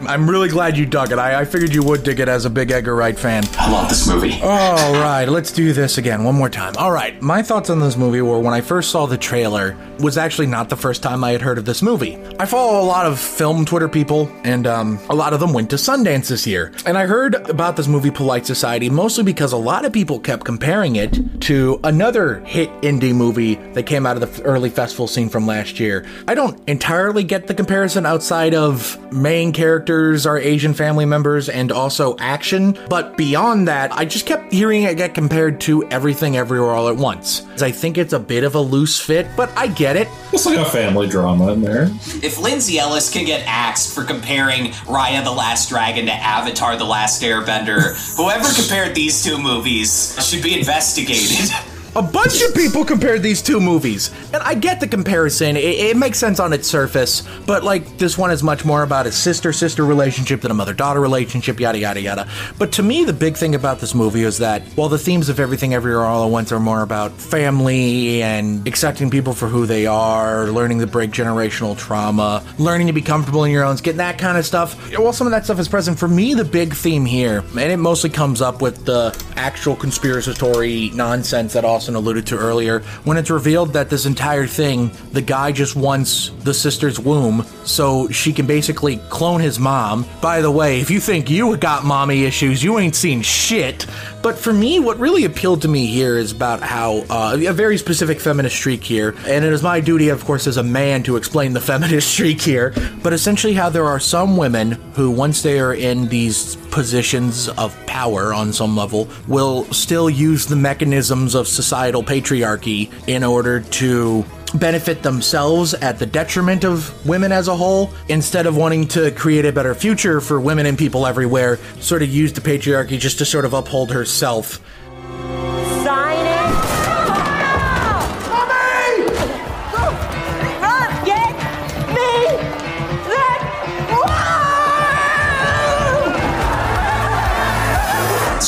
I'm 0.09 0.29
really 0.29 0.49
glad 0.49 0.77
you 0.77 0.87
dug 0.87 1.13
it. 1.13 1.19
I, 1.19 1.41
I 1.41 1.45
figured 1.45 1.73
you 1.75 1.83
would 1.85 2.03
dig 2.03 2.21
it 2.21 2.29
as 2.29 2.45
a 2.45 2.51
big 2.51 2.71
Edgar 2.71 2.95
Wright 2.97 3.19
fan. 3.19 3.45
I 3.59 3.71
love 3.71 3.89
this 3.89 4.09
movie. 4.09 4.41
All 4.43 4.93
right, 4.95 5.25
let's 5.29 5.53
do 5.53 5.73
this 5.73 5.99
again 5.99 6.25
one 6.25 6.35
more 6.35 6.49
time. 6.49 6.75
All 6.79 6.91
right, 6.91 7.21
my 7.23 7.43
thoughts 7.43 7.71
on 7.71 7.79
this 7.81 7.97
movie 7.97 8.23
were 8.23 8.39
when 8.41 8.55
I 8.55 8.61
first 8.61 8.91
saw 8.91 9.07
the 9.07 9.19
trailer 9.19 9.77
was 10.01 10.19
actually 10.19 10.49
not 10.49 10.69
the 10.69 10.77
first 10.77 11.03
time 11.03 11.23
I 11.23 11.31
had 11.31 11.43
heard 11.43 11.59
of 11.59 11.65
this 11.65 11.81
movie. 11.83 12.19
I 12.39 12.47
follow 12.47 12.81
a 12.83 12.87
lot 12.87 13.07
of 13.07 13.21
film 13.21 13.65
Twitter 13.65 13.89
people, 13.89 14.31
and 14.43 14.67
um, 14.67 14.99
a 15.09 15.15
lot 15.15 15.33
of 15.33 15.39
them 15.41 15.53
went 15.53 15.71
to 15.71 15.77
Sundance 15.77 16.29
this 16.29 16.47
year. 16.47 16.73
And 16.87 16.99
I 16.99 17.07
heard 17.07 17.35
about 17.49 17.77
this 17.77 17.87
movie, 17.87 18.11
Polite 18.11 18.47
Society, 18.47 18.91
mostly 18.91 19.23
because 19.23 19.53
a 19.53 19.57
lot 19.57 19.85
of 19.85 19.93
people 19.93 20.19
kept 20.19 20.45
comparing 20.45 20.97
it 20.97 21.41
to 21.43 21.79
another 21.85 22.41
hit 22.41 22.69
indie 22.83 23.15
movie 23.15 23.55
that 23.75 23.85
came 23.85 24.07
out 24.07 24.21
of 24.21 24.37
the 24.37 24.43
early 24.43 24.71
festival 24.71 25.07
scene 25.07 25.29
from 25.29 25.47
last 25.47 25.79
year. 25.79 26.05
I 26.27 26.35
don't 26.35 26.61
entirely 26.69 27.25
get 27.25 27.47
the 27.47 27.55
comparison 27.55 28.07
outside 28.07 28.55
of 28.55 28.99
main 29.13 29.53
characters 29.53 30.27
are 30.27 30.39
Asian 30.39 30.75
family 30.75 31.05
members 31.05 31.49
and 31.49 31.73
also 31.73 32.17
action, 32.19 32.79
but 32.89 33.17
beyond 33.17 33.69
that, 33.69 33.93
I 33.93 34.05
just 34.05 34.27
kept 34.27 34.53
hearing 34.53 34.85
it 34.85 34.97
get 34.97 35.15
compared 35.15 35.61
to 35.63 35.85
Everything 35.89 36.37
Everywhere 36.37 36.71
All 36.71 36.89
at 36.89 36.97
Once. 36.97 37.47
I 37.61 37.71
think 37.71 37.99
it's 37.99 38.13
a 38.13 38.19
bit 38.19 38.45
of 38.45 38.55
a 38.55 38.61
loose 38.61 39.01
fit, 39.01 39.27
but 39.37 39.51
I 39.57 39.67
get 39.67 39.97
it. 39.97 40.09
It's 40.33 40.47
like 40.47 40.59
a 40.59 40.65
family 40.65 41.09
drama 41.09 41.53
in 41.53 41.63
there. 41.63 41.85
If 42.23 42.39
Lindsay 42.39 42.79
Ellis 42.79 43.13
can 43.13 43.25
get 43.25 43.45
axed 43.47 43.95
for 43.95 44.05
comparing 44.05 44.67
Raya 44.87 45.25
the 45.25 45.33
Last 45.33 45.69
Dragon 45.69 46.07
to 46.07 46.13
Avatar 46.13 46.77
the 46.77 46.85
Last 46.85 47.23
Airbender, 47.23 48.17
whoever 48.17 48.49
compared 48.55 48.95
these 48.95 49.23
two 49.23 49.41
movies 49.41 50.17
should 50.27 50.43
be 50.43 50.59
investigated. 50.59 51.51
A 51.95 52.01
bunch 52.01 52.41
of 52.41 52.55
people 52.55 52.87
compared 52.87 53.23
these 53.23 53.43
two 53.43 53.61
movies, 53.61 54.11
and 54.33 54.43
I 54.43 54.55
get 54.55 54.81
the 54.81 54.89
comparison. 54.89 55.59
It, 55.59 55.65
it, 55.65 55.97
makes 55.99 56.19
sense 56.19 56.41
on 56.41 56.55
its 56.55 56.67
surface, 56.67 57.23
but 57.47 57.65
like 57.65 57.99
this 57.99 58.17
one 58.17 58.31
is 58.31 58.43
much 58.43 58.65
more 58.65 58.83
about 58.83 59.07
a 59.07 59.13
sister 59.13 59.53
sister 59.53 59.85
relationship 59.85 60.41
than 60.41 60.51
a 60.51 60.55
mother 60.55 60.73
daughter 60.73 61.01
relationship, 61.01 61.61
yada 61.61 61.79
yada 61.79 62.01
yada. 62.01 62.29
But 62.59 62.73
to 62.73 62.83
me, 62.83 63.05
the 63.05 63.13
big 63.13 63.37
thing 63.37 63.55
about 63.55 63.79
this 63.79 63.95
movie 63.95 64.23
is 64.23 64.39
that 64.39 64.63
while 64.75 64.89
the 64.89 64.97
themes 64.97 65.29
of 65.29 65.39
Everything 65.39 65.75
Everywhere 65.75 66.07
All 66.07 66.25
at 66.25 66.31
Once 66.31 66.51
are 66.51 66.59
more 66.59 66.81
about 66.81 67.13
family 67.13 68.23
and 68.23 68.67
accepting 68.67 69.11
people 69.11 69.35
for 69.35 69.49
who 69.49 69.67
they 69.67 69.87
are, 69.87 70.47
learning 70.47 70.79
to 70.79 70.87
break 70.87 71.11
generational 71.11 71.77
trauma, 71.77 72.43
learning 72.59 72.87
to 72.87 72.95
be 72.95 73.03
comfortable 73.03 73.45
in 73.45 73.51
your 73.53 73.65
own 73.65 73.77
skin, 73.77 73.99
that 73.99 74.17
kind 74.17 74.39
of 74.39 74.47
stuff. 74.47 74.97
Well, 74.97 75.13
some 75.13 75.27
of 75.27 75.33
that 75.33 75.45
stuff 75.45 75.59
is 75.59 75.69
present. 75.69 75.99
For 75.99 76.09
me, 76.09 76.33
the 76.33 76.45
big 76.45 76.73
theme 76.73 77.05
here, 77.05 77.41
and 77.51 77.71
it 77.71 77.77
mostly 77.77 78.09
comes 78.09 78.41
up 78.41 78.63
with 78.63 78.87
the 78.87 79.15
actual 79.37 79.77
conspiracy 79.77 80.91
nonsense 80.95 81.53
that 81.53 81.67
also 81.67 81.82
Austin 81.83 81.97
alluded 81.97 82.29
to 82.29 82.39
earlier, 82.39 82.79
when 83.03 83.17
it's 83.17 83.29
revealed 83.29 83.73
that 83.73 83.91
this 83.91 84.07
entire 84.07 84.47
thing, 84.47 84.93
the 85.11 85.21
guy 85.21 85.51
just 85.51 85.75
wants 85.75 86.29
the 86.45 86.55
sister's 86.55 87.01
womb 87.01 87.45
so 87.65 88.09
she 88.09 88.33
can 88.33 88.47
basically 88.47 88.99
clone 89.09 89.41
his 89.41 89.59
mom. 89.59 90.07
By 90.21 90.41
the 90.43 90.51
way, 90.51 90.81
if 90.81 90.93
you 90.93 91.01
think 91.01 91.29
you 91.29 91.57
got 91.57 91.85
mommy 91.85 92.23
issues, 92.23 92.63
you 92.63 92.79
ain't 92.79 92.95
seen 92.95 93.21
shit. 93.21 93.85
But 94.23 94.39
for 94.39 94.53
me, 94.53 94.79
what 94.79 95.01
really 95.01 95.25
appealed 95.25 95.63
to 95.63 95.69
me 95.69 95.87
here 95.87 96.17
is 96.17 96.31
about 96.31 96.63
how 96.63 97.05
uh, 97.11 97.37
a 97.37 97.53
very 97.53 97.77
specific 97.77 98.21
feminist 98.21 98.55
streak 98.55 98.85
here, 98.85 99.17
and 99.27 99.45
it 99.45 99.53
is 99.53 99.65
my 99.65 99.81
duty, 99.81 100.11
of 100.11 100.25
course, 100.25 100.47
as 100.47 100.59
a 100.59 100.63
man 100.63 101.03
to 101.03 101.17
explain 101.17 101.53
the 101.53 101.61
feminist 101.73 102.09
streak 102.09 102.41
here, 102.41 102.73
but 103.03 103.13
essentially 103.13 103.55
how 103.55 103.69
there 103.69 103.87
are 103.87 103.99
some 103.99 104.37
women 104.37 104.73
who, 104.95 105.11
once 105.11 105.43
they 105.43 105.59
are 105.59 105.75
in 105.75 106.07
these 106.07 106.55
positions 106.71 107.49
of 107.49 107.77
power 107.87 108.33
on 108.33 108.53
some 108.53 108.77
level, 108.77 109.09
will 109.27 109.65
still 109.73 110.09
use 110.09 110.47
the 110.47 110.55
mechanisms 110.55 111.35
of 111.35 111.49
societal 111.73 112.03
patriarchy 112.03 112.93
in 113.09 113.25
order 113.25 113.61
to 113.61 114.23
benefit 114.57 115.03
themselves 115.03 115.73
at 115.73 115.99
the 115.99 116.05
detriment 116.05 116.65
of 116.65 116.93
women 117.07 117.33
as 117.33 117.49
a 117.49 117.57
whole 117.57 117.91
instead 118.11 118.45
of 118.45 118.55
wanting 118.55 118.87
to 118.87 119.11
create 119.13 119.47
a 119.47 119.53
better 119.53 119.75
future 119.75 120.21
for 120.21 120.39
women 120.39 120.67
and 120.67 120.77
people 120.77 121.07
everywhere 121.07 121.57
sort 121.81 122.03
of 122.03 122.11
use 122.11 122.31
the 122.35 122.43
patriarchy 122.43 122.99
just 122.99 123.17
to 123.17 123.25
sort 123.25 123.47
of 123.47 123.55
uphold 123.55 123.91
herself 123.91 124.61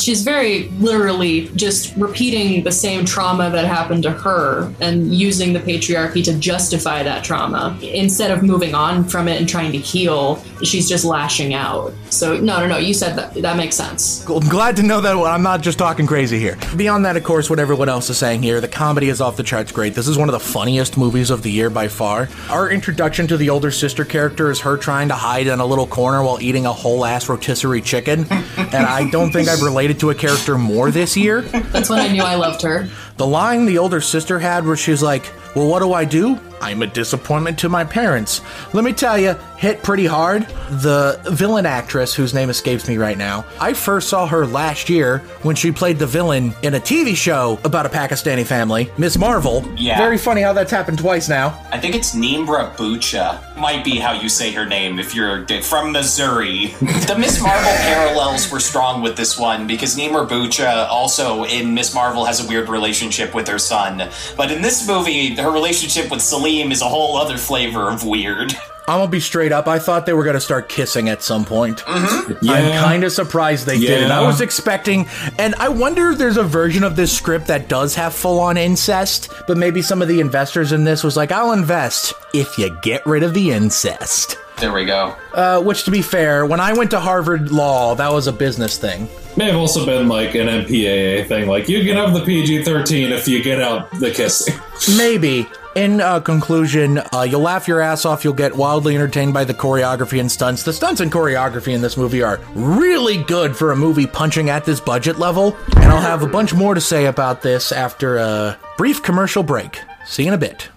she's 0.04 0.22
very 0.22 0.68
literally 0.78 1.48
just 1.56 1.96
repeating 1.96 2.62
the 2.62 2.70
same 2.70 3.06
trauma 3.06 3.48
that 3.48 3.64
happened 3.64 4.02
to 4.02 4.10
her 4.10 4.70
and 4.80 5.14
using 5.14 5.54
the 5.54 5.60
patriarchy 5.60 6.22
to 6.22 6.38
justify 6.38 7.02
that 7.02 7.24
trauma. 7.24 7.78
Instead 7.80 8.30
of 8.30 8.42
moving 8.42 8.74
on 8.74 9.04
from 9.04 9.28
it 9.28 9.40
and 9.40 9.48
trying 9.48 9.72
to 9.72 9.78
heal, 9.78 10.44
she's 10.62 10.86
just 10.88 11.06
lashing 11.06 11.54
out. 11.54 11.94
So, 12.10 12.36
no, 12.36 12.60
no, 12.60 12.66
no, 12.66 12.76
you 12.76 12.92
said 12.92 13.16
that. 13.16 13.34
That 13.34 13.56
makes 13.56 13.76
sense. 13.76 14.28
I'm 14.28 14.46
glad 14.48 14.76
to 14.76 14.82
know 14.82 15.00
that 15.00 15.16
I'm 15.16 15.42
not 15.42 15.62
just 15.62 15.78
talking 15.78 16.06
crazy 16.06 16.38
here. 16.38 16.58
Beyond 16.76 17.06
that, 17.06 17.16
of 17.16 17.24
course, 17.24 17.48
what 17.48 17.58
everyone 17.58 17.88
else 17.88 18.10
is 18.10 18.18
saying 18.18 18.42
here, 18.42 18.60
the 18.60 18.68
comedy 18.68 19.08
is 19.08 19.22
off 19.22 19.36
the 19.38 19.42
charts 19.42 19.72
great. 19.72 19.94
This 19.94 20.06
is 20.06 20.18
one 20.18 20.28
of 20.28 20.34
the 20.34 20.40
funniest 20.40 20.98
movies 20.98 21.30
of 21.30 21.42
the 21.42 21.50
year 21.50 21.70
by 21.70 21.88
far. 21.88 22.28
Our 22.50 22.70
introduction 22.70 23.26
to 23.28 23.38
the 23.38 23.48
older 23.48 23.70
sister 23.70 24.04
character 24.04 24.50
is 24.50 24.60
her 24.60 24.76
trying 24.76 25.08
to 25.08 25.14
hide 25.14 25.46
in 25.46 25.60
a 25.60 25.66
little 25.66 25.86
corner 25.86 26.22
while 26.22 26.40
eating 26.42 26.66
a 26.66 26.72
whole 26.72 27.06
ass 27.06 27.28
rotisserie 27.28 27.80
chicken. 27.80 28.26
and 28.30 28.74
I 28.86 29.08
don't 29.10 29.32
think 29.32 29.48
I've 29.48 29.62
related 29.62 29.93
to 30.00 30.10
a 30.10 30.14
character 30.14 30.56
more 30.58 30.90
this 30.90 31.16
year. 31.16 31.40
That's 31.72 31.88
when 31.88 31.98
I 32.00 32.08
knew 32.08 32.22
I 32.22 32.34
loved 32.34 32.62
her. 32.62 32.88
The 33.16 33.26
line 33.26 33.66
the 33.66 33.78
older 33.78 34.00
sister 34.00 34.38
had 34.38 34.66
where 34.66 34.76
she's 34.76 35.02
like, 35.02 35.30
Well, 35.54 35.68
what 35.68 35.80
do 35.80 35.92
I 35.92 36.04
do? 36.04 36.38
I'm 36.64 36.80
a 36.80 36.86
disappointment 36.86 37.58
to 37.58 37.68
my 37.68 37.84
parents. 37.84 38.40
Let 38.72 38.84
me 38.84 38.94
tell 38.94 39.18
you, 39.18 39.34
hit 39.58 39.82
pretty 39.82 40.06
hard. 40.06 40.46
The 40.70 41.20
villain 41.30 41.66
actress, 41.66 42.14
whose 42.14 42.32
name 42.32 42.48
escapes 42.48 42.88
me 42.88 42.96
right 42.96 43.18
now, 43.18 43.44
I 43.60 43.74
first 43.74 44.08
saw 44.08 44.26
her 44.26 44.46
last 44.46 44.88
year 44.88 45.18
when 45.42 45.56
she 45.56 45.70
played 45.70 45.98
the 45.98 46.06
villain 46.06 46.54
in 46.62 46.74
a 46.74 46.80
TV 46.80 47.14
show 47.14 47.60
about 47.64 47.84
a 47.84 47.90
Pakistani 47.90 48.46
family, 48.46 48.90
Miss 48.96 49.18
Marvel. 49.18 49.62
Yeah. 49.76 49.98
Very 49.98 50.16
funny 50.16 50.40
how 50.40 50.54
that's 50.54 50.70
happened 50.70 50.98
twice 50.98 51.28
now. 51.28 51.62
I 51.70 51.78
think 51.78 51.94
it's 51.94 52.14
Nimra 52.14 52.74
Bucha. 52.76 53.42
Might 53.58 53.84
be 53.84 53.98
how 53.98 54.12
you 54.12 54.30
say 54.30 54.50
her 54.52 54.64
name 54.64 54.98
if 54.98 55.14
you're 55.14 55.46
from 55.62 55.92
Missouri. 55.92 56.68
the 56.80 57.16
Miss 57.18 57.42
Marvel 57.42 57.72
parallels 57.72 58.50
were 58.50 58.58
strong 58.58 59.02
with 59.02 59.18
this 59.18 59.38
one 59.38 59.66
because 59.66 59.98
Nimra 59.98 60.26
Bucha 60.26 60.88
also 60.88 61.44
in 61.44 61.74
Miss 61.74 61.94
Marvel 61.94 62.24
has 62.24 62.42
a 62.42 62.48
weird 62.48 62.70
relationship 62.70 63.34
with 63.34 63.46
her 63.48 63.58
son. 63.58 64.08
But 64.34 64.50
in 64.50 64.62
this 64.62 64.88
movie, 64.88 65.34
her 65.36 65.50
relationship 65.50 66.10
with 66.10 66.22
Salim 66.54 66.70
is 66.72 66.82
a 66.82 66.88
whole 66.88 67.16
other 67.16 67.36
flavor 67.36 67.90
of 67.90 68.04
weird. 68.04 68.52
I'm 68.86 68.98
gonna 68.98 69.10
be 69.10 69.18
straight 69.20 69.50
up. 69.50 69.66
I 69.66 69.78
thought 69.78 70.04
they 70.04 70.12
were 70.12 70.24
gonna 70.24 70.40
start 70.40 70.68
kissing 70.68 71.08
at 71.08 71.22
some 71.22 71.46
point. 71.46 71.78
Mm-hmm. 71.78 72.50
I'm 72.50 72.84
kind 72.84 73.02
of 73.02 73.12
surprised 73.12 73.64
they 73.64 73.78
didn't. 73.78 74.12
I 74.12 74.20
was 74.20 74.42
expecting, 74.42 75.08
and 75.38 75.54
I 75.54 75.70
wonder 75.70 76.10
if 76.10 76.18
there's 76.18 76.36
a 76.36 76.42
version 76.44 76.84
of 76.84 76.94
this 76.94 77.10
script 77.10 77.46
that 77.46 77.66
does 77.68 77.94
have 77.94 78.14
full 78.14 78.38
on 78.38 78.58
incest, 78.58 79.32
but 79.48 79.56
maybe 79.56 79.80
some 79.80 80.02
of 80.02 80.08
the 80.08 80.20
investors 80.20 80.70
in 80.70 80.84
this 80.84 81.02
was 81.02 81.16
like, 81.16 81.32
I'll 81.32 81.52
invest 81.52 82.12
if 82.34 82.58
you 82.58 82.78
get 82.82 83.04
rid 83.06 83.22
of 83.22 83.32
the 83.32 83.52
incest. 83.52 84.36
There 84.58 84.72
we 84.72 84.84
go. 84.84 85.16
Uh, 85.32 85.62
which, 85.62 85.84
to 85.84 85.90
be 85.90 86.02
fair, 86.02 86.44
when 86.44 86.60
I 86.60 86.74
went 86.74 86.90
to 86.90 87.00
Harvard 87.00 87.50
Law, 87.50 87.94
that 87.94 88.12
was 88.12 88.26
a 88.26 88.32
business 88.32 88.76
thing. 88.76 89.08
May 89.34 89.46
have 89.46 89.56
also 89.56 89.86
been 89.86 90.08
like 90.08 90.34
an 90.34 90.46
MPAA 90.46 91.26
thing, 91.26 91.48
like 91.48 91.70
you 91.70 91.82
can 91.84 91.96
have 91.96 92.12
the 92.12 92.22
PG 92.22 92.64
13 92.64 93.12
if 93.12 93.26
you 93.26 93.42
get 93.42 93.62
out 93.62 93.90
the 93.98 94.10
kissing. 94.10 94.54
Maybe. 94.96 95.48
In 95.74 96.00
uh, 96.00 96.20
conclusion, 96.20 96.98
uh, 97.12 97.26
you'll 97.28 97.40
laugh 97.40 97.66
your 97.66 97.80
ass 97.80 98.04
off. 98.04 98.22
You'll 98.22 98.32
get 98.32 98.54
wildly 98.54 98.94
entertained 98.94 99.34
by 99.34 99.44
the 99.44 99.54
choreography 99.54 100.20
and 100.20 100.30
stunts. 100.30 100.62
The 100.62 100.72
stunts 100.72 101.00
and 101.00 101.10
choreography 101.10 101.74
in 101.74 101.82
this 101.82 101.96
movie 101.96 102.22
are 102.22 102.40
really 102.54 103.20
good 103.24 103.56
for 103.56 103.72
a 103.72 103.76
movie 103.76 104.06
punching 104.06 104.50
at 104.50 104.64
this 104.64 104.78
budget 104.78 105.18
level. 105.18 105.56
And 105.74 105.86
I'll 105.86 106.00
have 106.00 106.22
a 106.22 106.28
bunch 106.28 106.54
more 106.54 106.74
to 106.74 106.80
say 106.80 107.06
about 107.06 107.42
this 107.42 107.72
after 107.72 108.18
a 108.18 108.56
brief 108.78 109.02
commercial 109.02 109.42
break. 109.42 109.80
See 110.06 110.22
you 110.22 110.28
in 110.28 110.34
a 110.34 110.38
bit. 110.38 110.68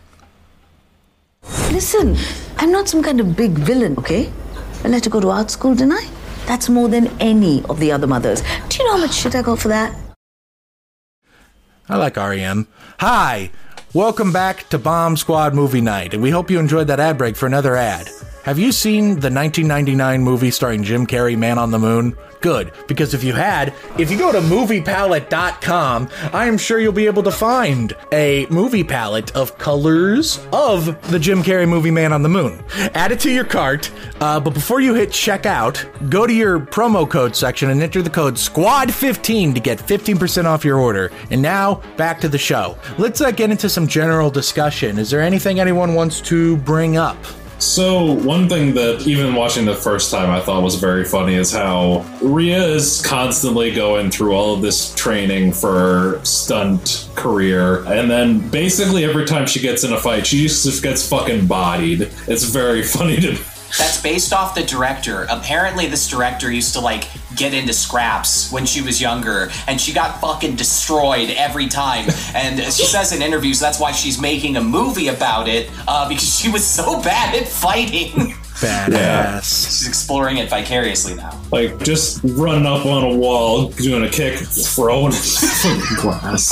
Listen, 1.72 2.18
I'm 2.58 2.72
not 2.72 2.90
some 2.90 3.04
kind 3.04 3.20
of 3.20 3.36
big 3.38 3.52
villain, 3.52 3.96
okay? 4.00 4.32
I 4.84 4.88
let 4.88 5.06
her 5.06 5.12
go 5.12 5.20
to 5.20 5.30
art 5.30 5.52
school, 5.52 5.76
didn't 5.76 5.94
I? 5.94 6.08
That's 6.48 6.70
more 6.70 6.90
than 6.90 7.08
any 7.20 7.64
of 7.66 7.80
the 7.80 7.92
other 7.92 8.08
mothers. 8.08 8.42
Do 8.70 8.78
you 8.80 8.86
know 8.86 8.94
how 8.94 9.02
much 9.02 9.14
shit 9.14 9.36
I 9.36 9.44
got 9.44 9.60
for 9.60 9.68
that? 9.68 9.96
I 11.88 11.98
like 11.98 12.18
REM. 12.18 12.68
Hi, 13.00 13.52
welcome 13.98 14.32
back 14.32 14.70
to 14.70 14.78
Bomb 14.78 15.18
Squad 15.18 15.56
Movie 15.56 15.82
Night, 15.82 16.14
and 16.14 16.22
we 16.22 16.30
hope 16.30 16.52
you 16.52 16.60
enjoyed 16.60 16.86
that 16.86 17.00
ad 17.00 17.18
break 17.18 17.36
for 17.36 17.48
another 17.48 17.76
ad. 17.76 18.08
Have 18.48 18.58
you 18.58 18.72
seen 18.72 19.08
the 19.08 19.30
1999 19.30 20.24
movie 20.24 20.52
starring 20.52 20.82
Jim 20.82 21.06
Carrey, 21.06 21.38
Man 21.38 21.58
on 21.58 21.70
the 21.70 21.80
Moon? 21.80 22.18
Good, 22.40 22.72
because 22.88 23.14
if 23.14 23.22
you 23.22 23.34
had, 23.34 23.74
if 23.98 24.10
you 24.10 24.18
go 24.18 24.32
to 24.32 24.40
moviepalette.com, 24.40 26.08
I 26.32 26.46
am 26.46 26.58
sure 26.58 26.80
you'll 26.80 26.94
be 26.94 27.08
able 27.08 27.24
to 27.24 27.32
find 27.32 27.94
a 28.14 28.46
movie 28.50 28.86
palette 28.86 29.36
of 29.36 29.58
colors 29.58 30.40
of 30.54 30.86
the 31.12 31.20
Jim 31.20 31.44
Carrey 31.44 31.68
movie 31.68 31.92
Man 31.92 32.14
on 32.14 32.24
the 32.24 32.30
Moon. 32.30 32.64
Add 32.94 33.12
it 33.12 33.20
to 33.20 33.30
your 33.30 33.44
cart, 33.44 33.92
uh, 34.22 34.40
but 34.40 34.54
before 34.54 34.80
you 34.80 34.94
hit 34.94 35.10
checkout, 35.10 36.10
go 36.10 36.26
to 36.26 36.34
your 36.34 36.58
promo 36.58 37.10
code 37.10 37.36
section 37.36 37.70
and 37.70 37.84
enter 37.84 38.02
the 38.02 38.10
code 38.10 38.36
SQUAD15 38.36 39.56
to 39.56 39.60
get 39.60 39.78
15% 39.78 40.46
off 40.46 40.64
your 40.64 40.78
order. 40.78 41.12
And 41.32 41.42
now, 41.42 41.82
back 41.98 42.22
to 42.22 42.30
the 42.30 42.38
show. 42.38 42.78
Let's 42.98 43.20
uh, 43.20 43.32
get 43.32 43.52
into 43.52 43.68
some 43.68 43.90
general 43.90 44.30
discussion. 44.30 45.00
Is 45.00 45.10
there 45.10 45.22
anything 45.22 45.60
anyone 45.60 45.96
wants 45.96 46.22
to 46.22 46.56
bring 46.56 46.96
up? 46.96 47.18
So, 47.60 48.14
one 48.14 48.48
thing 48.48 48.76
that 48.76 49.08
even 49.08 49.34
watching 49.34 49.66
the 49.66 49.74
first 49.74 50.12
time 50.12 50.30
I 50.30 50.40
thought 50.40 50.62
was 50.62 50.76
very 50.76 51.04
funny 51.04 51.34
is 51.34 51.52
how 51.52 52.06
Ria 52.22 52.64
is 52.64 53.02
constantly 53.04 53.74
going 53.74 54.12
through 54.12 54.34
all 54.34 54.54
of 54.54 54.62
this 54.62 54.94
training 54.94 55.54
for 55.54 56.20
stunt 56.24 57.10
career, 57.16 57.84
and 57.86 58.12
then 58.12 58.48
basically 58.50 59.06
every 59.06 59.26
time 59.26 59.48
she 59.48 59.60
gets 59.60 59.84
in 59.84 59.92
a 59.92 60.00
fight, 60.00 60.28
she 60.28 60.44
just 60.44 60.84
gets 60.84 61.08
fucking 61.08 61.48
bodied. 61.48 62.12
It's 62.28 62.44
very 62.44 62.84
funny 62.98 63.20
to 63.22 63.36
That's 63.78 64.02
based 64.02 64.34
off 64.34 64.56
the 64.56 64.64
director. 64.64 65.28
Apparently, 65.30 65.88
this 65.88 66.08
director 66.08 66.52
used 66.52 66.74
to 66.74 66.80
like 66.80 67.08
get 67.36 67.54
into 67.54 67.74
scraps 67.74 68.52
when 68.52 68.66
she 68.66 68.82
was 68.82 69.02
younger, 69.02 69.50
and 69.68 69.80
she 69.80 69.94
got 69.94 70.20
fucking 70.22 70.56
destroyed 70.56 71.30
every 71.32 71.68
time. 71.68 72.10
And 72.34 72.60
she 72.60 72.86
says 72.86 73.12
in 73.12 73.22
interviews 73.22 73.60
that's 73.60 73.80
why 73.80 73.92
she's 73.92 74.20
making 74.20 74.58
a 74.58 74.64
movie 74.64 75.10
about 75.10 75.48
it 75.48 75.70
uh, 75.88 76.08
because 76.08 76.40
she 76.40 76.50
was 76.50 76.66
so 76.66 77.02
bad 77.02 77.36
at 77.36 77.48
fighting. 77.48 78.34
Badass. 78.58 79.44
She's 79.66 79.88
exploring 79.88 80.38
it 80.38 80.50
vicariously 80.50 81.14
now. 81.14 81.40
Like, 81.52 81.78
just 81.84 82.22
running 82.24 82.66
up 82.66 82.88
on 82.88 83.04
a 83.04 83.16
wall, 83.16 83.70
doing 83.70 84.04
a 84.04 84.10
kick, 84.10 84.40
throwing 84.40 85.12
glass. 86.02 86.52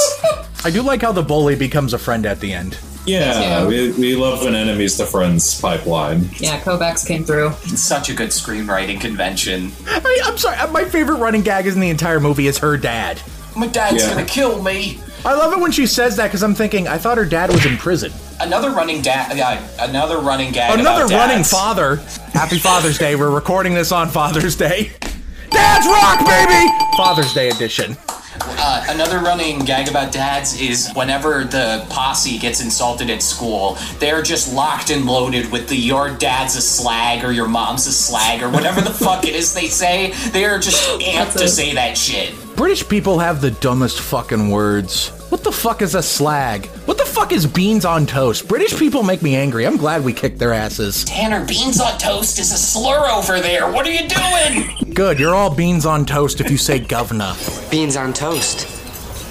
I 0.66 0.70
do 0.70 0.84
like 0.84 1.02
how 1.02 1.12
the 1.12 1.24
bully 1.24 1.56
becomes 1.56 1.94
a 1.94 1.98
friend 1.98 2.28
at 2.28 2.40
the 2.40 2.54
end. 2.54 2.78
Yeah, 3.06 3.68
we, 3.68 3.92
we 3.94 4.16
love 4.16 4.44
when 4.44 4.56
enemies 4.56 4.98
to 4.98 5.06
friends 5.06 5.60
pipeline. 5.62 6.30
Yeah, 6.38 6.60
Kovacs 6.62 7.06
came 7.08 7.24
through. 7.24 7.50
It's 7.64 7.82
such 7.82 8.10
a 8.10 8.14
good 8.14 8.30
screenwriting 8.30 9.00
convention. 9.00 9.72
I, 9.88 10.22
I'm 10.26 10.38
sorry, 10.38 10.58
my 10.72 10.86
favorite 10.86 11.18
running 11.18 11.42
gag 11.42 11.68
is 11.68 11.76
in 11.76 11.82
the 11.82 11.90
entire 11.90 12.20
movie 12.20 12.48
is 12.48 12.58
her 12.60 12.78
dad. 12.78 13.22
My 13.56 13.68
dad's 13.68 14.04
Yeah. 14.04 14.10
gonna 14.10 14.26
kill 14.26 14.62
me. 14.62 15.00
I 15.24 15.34
love 15.34 15.54
it 15.54 15.60
when 15.60 15.72
she 15.72 15.88
says 15.88 16.16
that 16.18 16.28
because 16.28 16.44
I'm 16.44 16.54
thinking, 16.54 16.88
I 16.88 16.98
thought 16.98 17.18
her 17.18 17.26
dad 17.26 17.50
was 17.52 17.66
in 17.66 17.78
prison. 17.78 18.12
Another 18.40 18.70
running 18.72 19.02
dad. 19.02 19.40
Uh, 19.40 19.66
another 19.80 20.20
running 20.20 20.52
gag. 20.52 20.78
Another 20.78 21.06
about 21.06 21.16
running 21.18 21.38
dads. 21.38 21.50
father. 21.52 21.96
Happy 22.34 22.60
Father's 22.60 22.98
Day. 22.98 23.16
We're 23.16 23.32
recording 23.32 23.74
this 23.74 23.92
on 23.92 24.10
Father's 24.10 24.56
Day. 24.56 24.92
Dads 25.52 25.88
rock, 25.88 26.20
baby! 26.28 26.70
Father's 26.98 27.34
Day 27.34 27.50
edition. 27.50 27.96
Uh, 28.48 28.86
another 28.90 29.20
running 29.20 29.60
gag 29.60 29.88
about 29.88 30.12
dads 30.12 30.60
is 30.60 30.92
whenever 30.94 31.44
the 31.44 31.86
posse 31.90 32.38
gets 32.38 32.62
insulted 32.62 33.10
at 33.10 33.22
school, 33.22 33.78
they're 34.00 34.22
just 34.22 34.54
locked 34.54 34.90
and 34.90 35.06
loaded 35.06 35.52
with 35.52 35.68
the 35.68 35.76
your 35.76 36.10
dad's 36.10 36.56
a 36.56 36.62
slag 36.62 37.24
or 37.24 37.32
your 37.32 37.48
mom's 37.48 37.88
a 37.88 37.92
slag 37.92 38.42
or 38.42 38.50
whatever 38.50 38.82
the 38.82 38.92
fuck 38.94 39.26
it 39.26 39.36
is 39.36 39.54
they 39.54 39.68
say. 39.68 40.12
They 40.32 40.46
are 40.46 40.60
just 40.60 41.00
amped 41.00 41.34
to 41.34 41.48
say 41.48 41.74
that 41.74 41.98
shit. 41.98 42.34
British 42.56 42.88
people 42.88 43.20
have 43.20 43.42
the 43.42 43.52
dumbest 43.52 44.00
fucking 44.00 44.50
words. 44.50 45.10
What 45.30 45.44
the 45.44 45.52
fuck 45.52 45.82
is 45.82 45.96
a 45.96 46.02
slag? 46.04 46.68
What 47.16 47.30
the 47.30 47.36
fuck 47.36 47.38
is 47.38 47.48
beans 47.48 47.86
on 47.86 48.06
toast? 48.06 48.46
British 48.46 48.78
people 48.78 49.02
make 49.02 49.22
me 49.22 49.38
angry. 49.38 49.66
I'm 49.66 49.78
glad 49.78 50.04
we 50.04 50.12
kicked 50.12 50.38
their 50.38 50.52
asses. 50.52 51.06
Tanner, 51.06 51.46
beans 51.46 51.80
on 51.80 51.98
toast 51.98 52.40
is 52.40 52.52
a 52.52 52.58
slur 52.58 53.10
over 53.10 53.40
there. 53.40 53.72
What 53.72 53.88
are 53.88 53.92
you 53.92 54.06
doing? 54.06 54.94
Good, 54.94 55.18
you're 55.18 55.34
all 55.34 55.50
beans 55.50 55.86
on 55.86 56.06
toast 56.06 56.42
if 56.42 56.52
you 56.52 56.58
say 56.58 56.78
governor. 56.78 57.34
Beans 57.72 57.96
on 57.96 58.12
toast. 58.12 58.68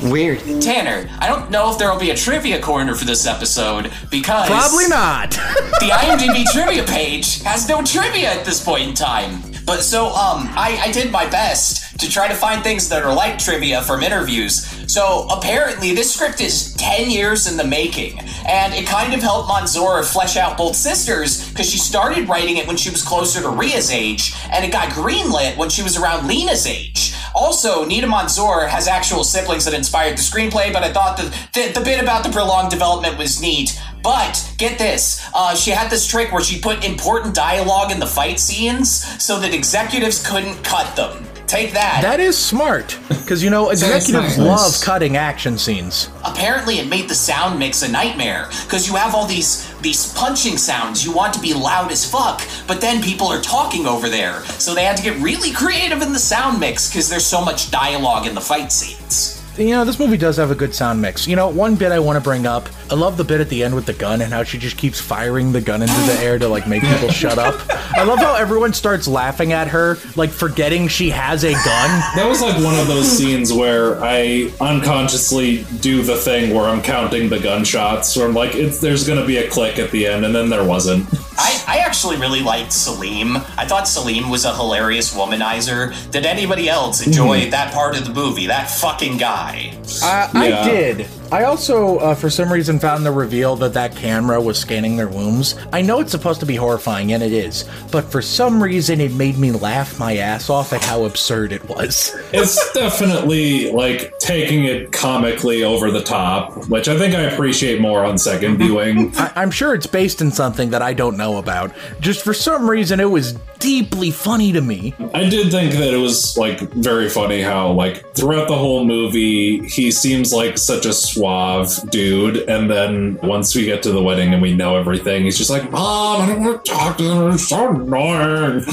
Weird. 0.02 0.38
Tanner, 0.62 1.10
I 1.18 1.28
don't 1.28 1.50
know 1.50 1.70
if 1.70 1.76
there 1.76 1.92
will 1.92 2.00
be 2.00 2.10
a 2.10 2.16
trivia 2.16 2.58
corner 2.58 2.94
for 2.94 3.04
this 3.04 3.26
episode 3.26 3.92
because 4.10 4.48
Probably 4.48 4.88
not. 4.88 5.30
the 5.80 5.90
IMDb 5.92 6.46
trivia 6.52 6.84
page 6.84 7.42
has 7.42 7.68
no 7.68 7.82
trivia 7.82 8.32
at 8.32 8.46
this 8.46 8.64
point 8.64 8.88
in 8.88 8.94
time. 8.94 9.42
But 9.64 9.82
so, 9.82 10.06
um, 10.08 10.48
I, 10.52 10.78
I 10.84 10.92
did 10.92 11.10
my 11.10 11.26
best 11.28 11.98
to 11.98 12.10
try 12.10 12.28
to 12.28 12.34
find 12.34 12.62
things 12.62 12.88
that 12.90 13.02
are 13.02 13.14
like 13.14 13.38
trivia 13.38 13.82
from 13.82 14.02
interviews. 14.02 14.66
So 14.92 15.26
apparently, 15.30 15.94
this 15.94 16.12
script 16.12 16.40
is 16.40 16.74
10 16.74 17.10
years 17.10 17.50
in 17.50 17.56
the 17.56 17.64
making, 17.64 18.18
and 18.46 18.74
it 18.74 18.86
kind 18.86 19.14
of 19.14 19.22
helped 19.22 19.48
Manzoor 19.48 20.04
flesh 20.04 20.36
out 20.36 20.58
both 20.58 20.76
sisters 20.76 21.48
because 21.50 21.70
she 21.70 21.78
started 21.78 22.28
writing 22.28 22.58
it 22.58 22.66
when 22.66 22.76
she 22.76 22.90
was 22.90 23.02
closer 23.02 23.40
to 23.40 23.48
Ria's 23.48 23.90
age, 23.90 24.34
and 24.52 24.64
it 24.64 24.72
got 24.72 24.90
greenlit 24.90 25.56
when 25.56 25.70
she 25.70 25.82
was 25.82 25.96
around 25.96 26.28
Lena's 26.28 26.66
age. 26.66 27.14
Also, 27.34 27.84
Nida 27.84 28.04
Manzoor 28.04 28.68
has 28.68 28.86
actual 28.86 29.24
siblings 29.24 29.64
that 29.64 29.74
inspired 29.74 30.16
the 30.16 30.22
screenplay, 30.22 30.72
but 30.72 30.84
I 30.84 30.92
thought 30.92 31.16
the, 31.16 31.24
the, 31.52 31.72
the 31.72 31.84
bit 31.84 32.00
about 32.00 32.22
the 32.22 32.30
prolonged 32.30 32.70
development 32.70 33.18
was 33.18 33.40
neat. 33.40 33.76
But 34.04 34.54
get 34.58 34.78
this, 34.78 35.26
uh, 35.34 35.56
she 35.56 35.70
had 35.70 35.90
this 35.90 36.06
trick 36.06 36.30
where 36.30 36.42
she 36.44 36.60
put 36.60 36.84
important 36.84 37.34
dialogue 37.34 37.90
in 37.90 37.98
the 37.98 38.06
fight 38.06 38.38
scenes 38.38 38.90
so 39.22 39.40
that 39.40 39.54
executives 39.54 40.24
couldn't 40.24 40.62
cut 40.62 40.94
them. 40.94 41.24
Take 41.46 41.72
that. 41.72 42.00
That 42.02 42.20
is 42.20 42.36
smart. 42.36 42.98
Because, 43.08 43.42
you 43.42 43.48
know, 43.48 43.70
executives 43.70 44.36
nice. 44.36 44.38
love 44.38 44.82
cutting 44.82 45.16
action 45.16 45.56
scenes. 45.56 46.10
Apparently, 46.24 46.80
it 46.80 46.88
made 46.88 47.08
the 47.08 47.14
sound 47.14 47.58
mix 47.58 47.82
a 47.82 47.90
nightmare 47.90 48.48
because 48.64 48.86
you 48.88 48.94
have 48.96 49.14
all 49.14 49.26
these 49.26 49.72
these 49.80 50.12
punching 50.14 50.56
sounds. 50.56 51.04
You 51.04 51.12
want 51.12 51.34
to 51.34 51.40
be 51.40 51.54
loud 51.54 51.92
as 51.92 52.08
fuck, 52.10 52.42
but 52.66 52.80
then 52.80 53.02
people 53.02 53.26
are 53.28 53.40
talking 53.40 53.86
over 53.86 54.08
there. 54.08 54.42
So 54.58 54.74
they 54.74 54.84
had 54.84 54.96
to 54.96 55.02
get 55.02 55.18
really 55.20 55.52
creative 55.52 56.02
in 56.02 56.12
the 56.12 56.18
sound 56.18 56.60
mix 56.60 56.90
because 56.90 57.08
there's 57.08 57.26
so 57.26 57.44
much 57.44 57.70
dialogue 57.70 58.26
in 58.26 58.34
the 58.34 58.40
fight 58.40 58.72
scenes. 58.72 59.43
You 59.56 59.70
know, 59.70 59.84
this 59.84 60.00
movie 60.00 60.16
does 60.16 60.36
have 60.38 60.50
a 60.50 60.54
good 60.56 60.74
sound 60.74 61.00
mix. 61.00 61.28
You 61.28 61.36
know, 61.36 61.48
one 61.48 61.76
bit 61.76 61.92
I 61.92 62.00
want 62.00 62.16
to 62.16 62.20
bring 62.20 62.44
up. 62.44 62.68
I 62.90 62.96
love 62.96 63.16
the 63.16 63.22
bit 63.22 63.40
at 63.40 63.48
the 63.48 63.62
end 63.62 63.72
with 63.76 63.86
the 63.86 63.92
gun 63.92 64.20
and 64.20 64.32
how 64.32 64.42
she 64.42 64.58
just 64.58 64.76
keeps 64.76 65.00
firing 65.00 65.52
the 65.52 65.60
gun 65.60 65.80
into 65.80 65.94
the 65.94 66.18
air 66.20 66.40
to 66.40 66.48
like 66.48 66.66
make 66.66 66.82
people 66.82 67.08
shut 67.10 67.38
up. 67.38 67.54
I 67.96 68.02
love 68.02 68.18
how 68.18 68.34
everyone 68.34 68.72
starts 68.72 69.06
laughing 69.06 69.52
at 69.52 69.68
her, 69.68 69.96
like 70.16 70.30
forgetting 70.30 70.88
she 70.88 71.08
has 71.10 71.44
a 71.44 71.52
gun. 71.52 71.90
That 72.16 72.26
was 72.28 72.42
like 72.42 72.56
one 72.64 72.76
of 72.80 72.88
those 72.88 73.06
scenes 73.08 73.52
where 73.52 74.02
I 74.02 74.50
unconsciously 74.60 75.64
do 75.80 76.02
the 76.02 76.16
thing 76.16 76.52
where 76.52 76.64
I'm 76.64 76.82
counting 76.82 77.28
the 77.28 77.38
gunshots, 77.38 78.16
where 78.16 78.26
I'm 78.26 78.34
like, 78.34 78.56
it's, 78.56 78.80
there's 78.80 79.06
gonna 79.06 79.26
be 79.26 79.36
a 79.36 79.48
click 79.48 79.78
at 79.78 79.92
the 79.92 80.06
end, 80.08 80.24
and 80.24 80.34
then 80.34 80.48
there 80.48 80.64
wasn't. 80.64 81.06
I, 81.36 81.64
I 81.66 81.78
actually 81.78 82.16
really 82.16 82.40
liked 82.42 82.72
Salim. 82.72 83.36
I 83.36 83.64
thought 83.66 83.88
Salim 83.88 84.30
was 84.30 84.44
a 84.44 84.54
hilarious 84.54 85.14
womanizer. 85.14 85.92
Did 86.10 86.26
anybody 86.26 86.68
else 86.68 87.04
enjoy 87.06 87.50
that 87.50 87.72
part 87.74 87.96
of 87.98 88.04
the 88.06 88.12
movie? 88.14 88.46
That 88.46 88.70
fucking 88.70 89.16
guy. 89.18 89.76
Uh, 90.02 90.30
Yeah. 90.34 90.38
I 90.62 90.64
did. 90.64 91.06
I 91.34 91.42
also, 91.46 91.96
uh, 91.98 92.14
for 92.14 92.30
some 92.30 92.52
reason, 92.52 92.78
found 92.78 93.04
the 93.04 93.10
reveal 93.10 93.56
that 93.56 93.72
that 93.72 93.96
camera 93.96 94.40
was 94.40 94.56
scanning 94.56 94.96
their 94.96 95.08
wombs. 95.08 95.56
I 95.72 95.82
know 95.82 95.98
it's 95.98 96.12
supposed 96.12 96.38
to 96.40 96.46
be 96.46 96.54
horrifying, 96.54 97.12
and 97.12 97.24
it 97.24 97.32
is, 97.32 97.64
but 97.90 98.04
for 98.04 98.22
some 98.22 98.62
reason, 98.62 99.00
it 99.00 99.10
made 99.14 99.36
me 99.36 99.50
laugh 99.50 99.98
my 99.98 100.16
ass 100.18 100.48
off 100.48 100.72
at 100.72 100.80
how 100.84 101.02
absurd 101.06 101.50
it 101.50 101.68
was. 101.68 102.14
It's 102.32 102.72
definitely 102.72 103.72
like 103.72 104.12
taking 104.18 104.64
it 104.64 104.92
comically 104.92 105.62
over 105.64 105.90
the 105.90 106.02
top, 106.02 106.68
which 106.68 106.88
I 106.88 106.96
think 106.98 107.14
I 107.14 107.22
appreciate 107.22 107.80
more 107.80 108.04
on 108.04 108.16
second 108.16 108.58
viewing. 108.58 109.12
I- 109.16 109.32
I'm 109.34 109.50
sure 109.50 109.74
it's 109.74 109.86
based 109.88 110.20
in 110.20 110.30
something 110.30 110.70
that 110.70 110.82
I 110.82 110.94
don't 110.94 111.16
know 111.16 111.38
about. 111.38 111.72
Just 112.00 112.22
for 112.22 112.32
some 112.34 112.70
reason, 112.70 113.00
it 113.00 113.10
was 113.10 113.36
deeply 113.64 114.10
funny 114.10 114.52
to 114.52 114.60
me. 114.60 114.94
I 115.14 115.24
did 115.28 115.50
think 115.50 115.72
that 115.72 115.94
it 115.94 115.96
was 115.96 116.36
like 116.36 116.60
very 116.74 117.08
funny 117.08 117.40
how 117.40 117.72
like 117.72 118.14
throughout 118.14 118.46
the 118.48 118.56
whole 118.56 118.84
movie 118.84 119.66
he 119.66 119.90
seems 119.90 120.32
like 120.34 120.58
such 120.58 120.84
a 120.84 120.92
suave 120.92 121.70
dude, 121.90 122.36
and 122.48 122.70
then 122.70 123.18
once 123.22 123.54
we 123.54 123.64
get 123.64 123.82
to 123.84 123.90
the 123.92 124.02
wedding 124.02 124.34
and 124.34 124.42
we 124.42 124.54
know 124.54 124.76
everything, 124.76 125.22
he's 125.24 125.38
just 125.38 125.48
like, 125.50 125.70
"Mom, 125.70 126.20
I 126.22 126.26
don't 126.26 126.44
want 126.44 126.64
to 126.64 126.70
talk 126.72 126.98
to 126.98 127.02
them. 127.04 127.32
It's 127.32 127.48
so 127.48 127.70
annoying." 127.70 128.60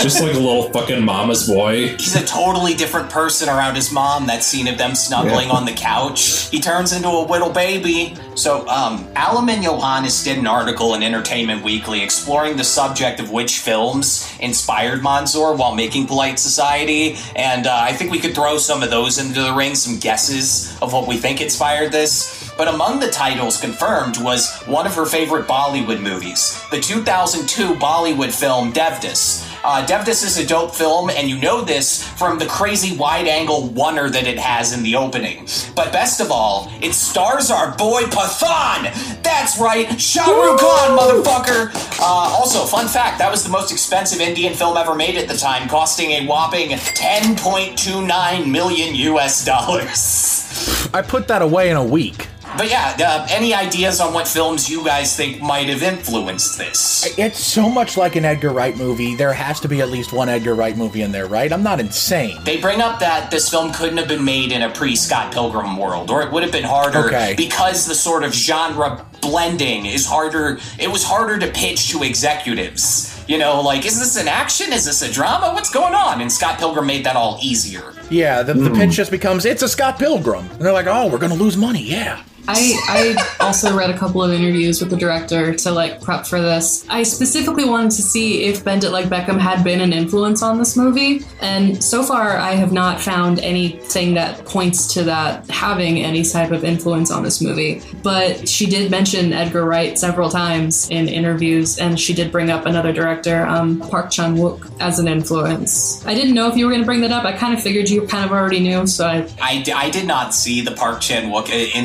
just 0.00 0.22
like 0.22 0.32
a 0.34 0.38
little 0.38 0.70
fucking 0.70 1.04
mama's 1.04 1.46
boy. 1.46 1.88
He's 1.98 2.16
a 2.16 2.24
totally 2.24 2.72
different 2.74 3.10
person 3.10 3.48
around 3.50 3.74
his 3.74 3.92
mom. 3.92 4.26
That 4.26 4.42
scene 4.42 4.66
of 4.66 4.78
them 4.78 4.94
snuggling 4.94 5.48
Yeah. 5.48 5.54
on 5.54 5.66
the 5.66 5.72
couch. 5.72 6.48
He 6.50 6.58
turns 6.60 6.92
into 6.94 7.08
a 7.08 7.24
little 7.28 7.50
baby. 7.50 8.14
So, 8.34 8.66
um, 8.68 9.04
Alamin 9.14 9.62
Yohannes 9.62 10.24
did 10.24 10.38
an 10.38 10.46
article 10.46 10.94
in 10.94 11.02
Entertainment 11.02 11.62
Weekly 11.62 12.02
exploring 12.02 12.56
the 12.56 12.64
subject 12.64 13.20
of 13.20 13.30
which 13.30 13.58
films 13.58 14.21
inspired 14.40 15.00
Manzoor 15.00 15.56
while 15.56 15.74
making 15.74 16.06
Polite 16.06 16.38
Society. 16.38 17.16
And 17.36 17.66
uh, 17.66 17.76
I 17.76 17.92
think 17.92 18.10
we 18.10 18.18
could 18.18 18.34
throw 18.34 18.58
some 18.58 18.82
of 18.82 18.90
those 18.90 19.18
into 19.18 19.40
the 19.40 19.52
ring, 19.52 19.74
some 19.74 19.98
guesses 19.98 20.76
of 20.80 20.92
what 20.92 21.06
we 21.06 21.16
think 21.16 21.40
inspired 21.40 21.92
this. 21.92 22.52
But 22.56 22.68
among 22.68 23.00
the 23.00 23.10
titles 23.10 23.60
confirmed 23.60 24.18
was 24.18 24.62
one 24.62 24.86
of 24.86 24.94
her 24.94 25.06
favorite 25.06 25.46
Bollywood 25.46 26.00
movies, 26.00 26.62
the 26.70 26.80
2002 26.80 27.74
Bollywood 27.74 28.32
film 28.32 28.72
Devdas. 28.72 29.51
Uh, 29.64 29.86
Devdas 29.86 30.24
is 30.24 30.38
a 30.38 30.46
dope 30.46 30.74
film, 30.74 31.08
and 31.08 31.28
you 31.28 31.38
know 31.38 31.62
this 31.62 32.02
from 32.02 32.36
the 32.36 32.46
crazy 32.46 32.96
wide 32.96 33.28
angle 33.28 33.68
wonder 33.68 34.10
that 34.10 34.26
it 34.26 34.36
has 34.36 34.72
in 34.72 34.82
the 34.82 34.96
opening. 34.96 35.46
But 35.76 35.92
best 35.92 36.20
of 36.20 36.32
all, 36.32 36.68
it 36.82 36.94
stars 36.94 37.48
our 37.48 37.70
boy 37.76 38.02
Pathaan! 38.02 39.22
That's 39.22 39.60
right, 39.60 40.00
Shah 40.00 40.26
Rukh 40.26 40.58
Khan, 40.58 40.98
motherfucker! 40.98 41.70
Uh, 42.00 42.04
also, 42.04 42.64
fun 42.64 42.88
fact 42.88 43.18
that 43.18 43.30
was 43.30 43.44
the 43.44 43.50
most 43.50 43.70
expensive 43.70 44.20
Indian 44.20 44.52
film 44.52 44.76
ever 44.76 44.96
made 44.96 45.16
at 45.16 45.28
the 45.28 45.36
time, 45.36 45.68
costing 45.68 46.10
a 46.10 46.26
whopping 46.26 46.70
10.29 46.70 48.50
million 48.50 48.94
US 48.96 49.44
dollars. 49.44 50.90
I 50.92 51.02
put 51.02 51.28
that 51.28 51.40
away 51.40 51.70
in 51.70 51.76
a 51.76 51.84
week. 51.84 52.26
But 52.56 52.70
yeah, 52.70 52.96
uh, 53.00 53.26
any 53.30 53.54
ideas 53.54 54.00
on 54.00 54.12
what 54.14 54.28
films 54.28 54.68
you 54.68 54.84
guys 54.84 55.16
think 55.16 55.40
might 55.40 55.68
have 55.68 55.82
influenced 55.82 56.58
this? 56.58 57.16
It's 57.18 57.38
so 57.38 57.68
much 57.68 57.96
like 57.96 58.16
an 58.16 58.24
Edgar 58.24 58.50
Wright 58.50 58.76
movie. 58.76 59.14
There 59.14 59.32
has 59.32 59.60
to 59.60 59.68
be 59.68 59.80
at 59.80 59.88
least 59.90 60.12
one 60.12 60.28
Edgar 60.28 60.54
Wright 60.54 60.76
movie 60.76 61.02
in 61.02 61.12
there, 61.12 61.26
right? 61.26 61.52
I'm 61.52 61.62
not 61.62 61.80
insane. 61.80 62.42
They 62.44 62.60
bring 62.60 62.80
up 62.80 62.98
that 63.00 63.30
this 63.30 63.48
film 63.48 63.72
couldn't 63.72 63.96
have 63.98 64.08
been 64.08 64.24
made 64.24 64.52
in 64.52 64.62
a 64.62 64.70
pre 64.70 64.94
Scott 64.96 65.32
Pilgrim 65.32 65.76
world, 65.76 66.10
or 66.10 66.22
it 66.22 66.30
would 66.32 66.42
have 66.42 66.52
been 66.52 66.64
harder 66.64 67.06
Okay. 67.06 67.34
because 67.36 67.86
the 67.86 67.94
sort 67.94 68.24
of 68.24 68.32
genre 68.34 69.04
blending 69.20 69.86
is 69.86 70.06
harder. 70.06 70.58
It 70.78 70.90
was 70.90 71.04
harder 71.04 71.38
to 71.38 71.50
pitch 71.52 71.88
to 71.90 72.02
executives. 72.02 73.08
You 73.28 73.38
know, 73.38 73.60
like, 73.60 73.86
is 73.86 73.98
this 73.98 74.16
an 74.20 74.26
action? 74.28 74.72
Is 74.72 74.84
this 74.84 75.00
a 75.02 75.10
drama? 75.10 75.52
What's 75.54 75.70
going 75.70 75.94
on? 75.94 76.20
And 76.20 76.30
Scott 76.30 76.58
Pilgrim 76.58 76.86
made 76.86 77.04
that 77.06 77.14
all 77.16 77.38
easier. 77.40 77.94
Yeah, 78.10 78.42
the, 78.42 78.52
the 78.54 78.70
pitch 78.70 78.90
just 78.90 79.10
becomes 79.10 79.44
it's 79.44 79.62
a 79.62 79.68
Scott 79.68 79.98
Pilgrim. 79.98 80.50
And 80.50 80.60
they're 80.60 80.72
like, 80.72 80.88
oh, 80.88 81.06
we're 81.08 81.18
going 81.18 81.32
to 81.32 81.38
lose 81.38 81.56
money. 81.56 81.82
Yeah. 81.82 82.22
I 82.48 82.76
I 82.88 83.44
also 83.44 83.76
read 83.76 83.90
a 83.90 83.96
couple 83.96 84.22
of 84.22 84.32
interviews 84.32 84.80
with 84.80 84.90
the 84.90 84.96
director 84.96 85.54
to 85.54 85.70
like 85.70 86.00
prep 86.00 86.26
for 86.26 86.40
this. 86.40 86.84
I 86.88 87.02
specifically 87.02 87.64
wanted 87.64 87.92
to 87.92 88.02
see 88.02 88.44
if 88.44 88.64
Bend 88.64 88.84
It 88.84 88.90
Like 88.90 89.06
Beckham 89.06 89.38
had 89.38 89.62
been 89.62 89.80
an 89.80 89.92
influence 89.92 90.42
on 90.42 90.58
this 90.58 90.76
movie, 90.76 91.24
and 91.40 91.82
so 91.82 92.02
far 92.02 92.36
I 92.36 92.52
have 92.52 92.72
not 92.72 93.00
found 93.00 93.38
anything 93.40 94.14
that 94.14 94.44
points 94.44 94.92
to 94.94 95.04
that 95.04 95.48
having 95.50 96.00
any 96.00 96.24
type 96.24 96.50
of 96.50 96.64
influence 96.64 97.10
on 97.10 97.22
this 97.22 97.40
movie. 97.40 97.82
But 98.02 98.48
she 98.48 98.66
did 98.66 98.90
mention 98.90 99.32
Edgar 99.32 99.64
Wright 99.64 99.98
several 99.98 100.28
times 100.28 100.90
in 100.90 101.08
interviews, 101.08 101.78
and 101.78 101.98
she 101.98 102.12
did 102.12 102.32
bring 102.32 102.50
up 102.50 102.66
another 102.66 102.92
director, 102.92 103.46
um, 103.46 103.80
Park 103.80 104.10
Chan 104.10 104.36
Wook, 104.36 104.70
as 104.80 104.98
an 104.98 105.06
influence. 105.06 106.04
I 106.06 106.14
didn't 106.14 106.34
know 106.34 106.48
if 106.48 106.56
you 106.56 106.66
were 106.66 106.72
going 106.72 106.82
to 106.82 106.86
bring 106.86 107.02
that 107.02 107.12
up. 107.12 107.24
I 107.24 107.32
kind 107.32 107.54
of 107.54 107.62
figured 107.62 107.88
you 107.88 108.06
kind 108.06 108.24
of 108.24 108.32
already 108.32 108.60
knew, 108.60 108.86
so 108.86 109.06
I 109.06 109.62
I, 109.74 109.90
did 109.90 110.06
not 110.06 110.34
see 110.34 110.62
the 110.62 110.72
Park 110.72 111.00
Chan 111.00 111.30
Wook 111.30 111.48
uh, 111.50 111.78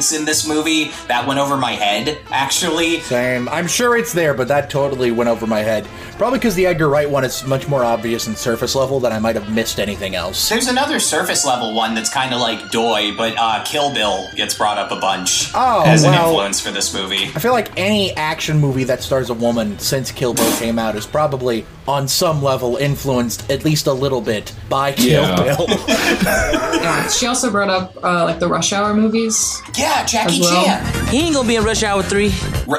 influence 0.00 0.12
in 0.12 0.24
this 0.24 0.46
movie. 0.48 0.90
That 1.08 1.26
went 1.26 1.38
over 1.40 1.56
my 1.56 1.72
head, 1.72 2.18
actually. 2.30 3.00
Same. 3.00 3.48
I'm 3.48 3.66
sure 3.66 3.96
it's 3.96 4.12
there, 4.12 4.34
but 4.34 4.48
that 4.48 4.70
totally 4.70 5.10
went 5.10 5.28
over 5.28 5.46
my 5.46 5.60
head. 5.60 5.86
Probably 6.16 6.38
because 6.38 6.54
the 6.54 6.66
Edgar 6.66 6.88
Wright 6.88 7.08
one 7.08 7.24
is 7.24 7.44
much 7.46 7.66
more 7.68 7.82
obvious 7.84 8.26
and 8.26 8.36
surface 8.36 8.74
level 8.74 9.00
that 9.00 9.12
I 9.12 9.18
might 9.18 9.36
have 9.36 9.50
missed 9.52 9.78
anything 9.80 10.14
else. 10.14 10.48
There's 10.48 10.68
another 10.68 11.00
surface 11.00 11.44
level 11.46 11.74
one 11.74 11.94
that's 11.94 12.12
kind 12.12 12.34
of 12.34 12.40
like 12.40 12.70
Doi, 12.70 13.14
but 13.16 13.34
uh, 13.38 13.62
Kill 13.64 13.92
Bill 13.94 14.26
gets 14.36 14.54
brought 14.54 14.78
up 14.78 14.90
a 14.90 15.00
bunch 15.00 15.50
Oh, 15.54 15.82
as 15.86 16.04
an 16.04 16.12
influence 16.14 16.60
for 16.60 16.70
this 16.70 16.92
movie. 16.94 17.24
I 17.34 17.38
feel 17.38 17.52
like 17.52 17.70
any 17.78 18.12
action 18.16 18.58
movie 18.58 18.84
that 18.84 19.02
stars 19.02 19.30
a 19.30 19.34
woman 19.34 19.78
since 19.78 20.10
Kill 20.12 20.34
Bill 20.34 20.52
came 20.58 20.78
out 20.78 20.94
is 20.96 21.06
probably 21.06 21.64
on 21.88 22.06
some 22.06 22.42
level 22.42 22.76
influenced 22.76 23.50
at 23.50 23.64
least 23.64 23.86
a 23.86 23.92
little 23.92 24.20
bit 24.20 24.52
by 24.68 24.92
Kill 24.92 25.22
Yeah. 25.22 25.36
Bill. 25.56 25.66
yeah. 25.68 27.08
She 27.20 27.26
also 27.26 27.50
brought 27.50 27.68
up 27.70 27.96
uh, 28.04 28.24
like 28.24 28.38
the 28.38 28.46
Rush 28.48 28.72
Hour 28.72 28.94
movies. 28.94 29.60
Yeah, 29.76 29.89
Jackie 30.06 30.40
well. 30.40 30.64
Chan. 30.64 31.06
He 31.08 31.20
ain't 31.20 31.34
gonna 31.34 31.46
be 31.48 31.56
in 31.56 31.64
Rush 31.64 31.82
Hour 31.82 32.02
3. 32.02 32.32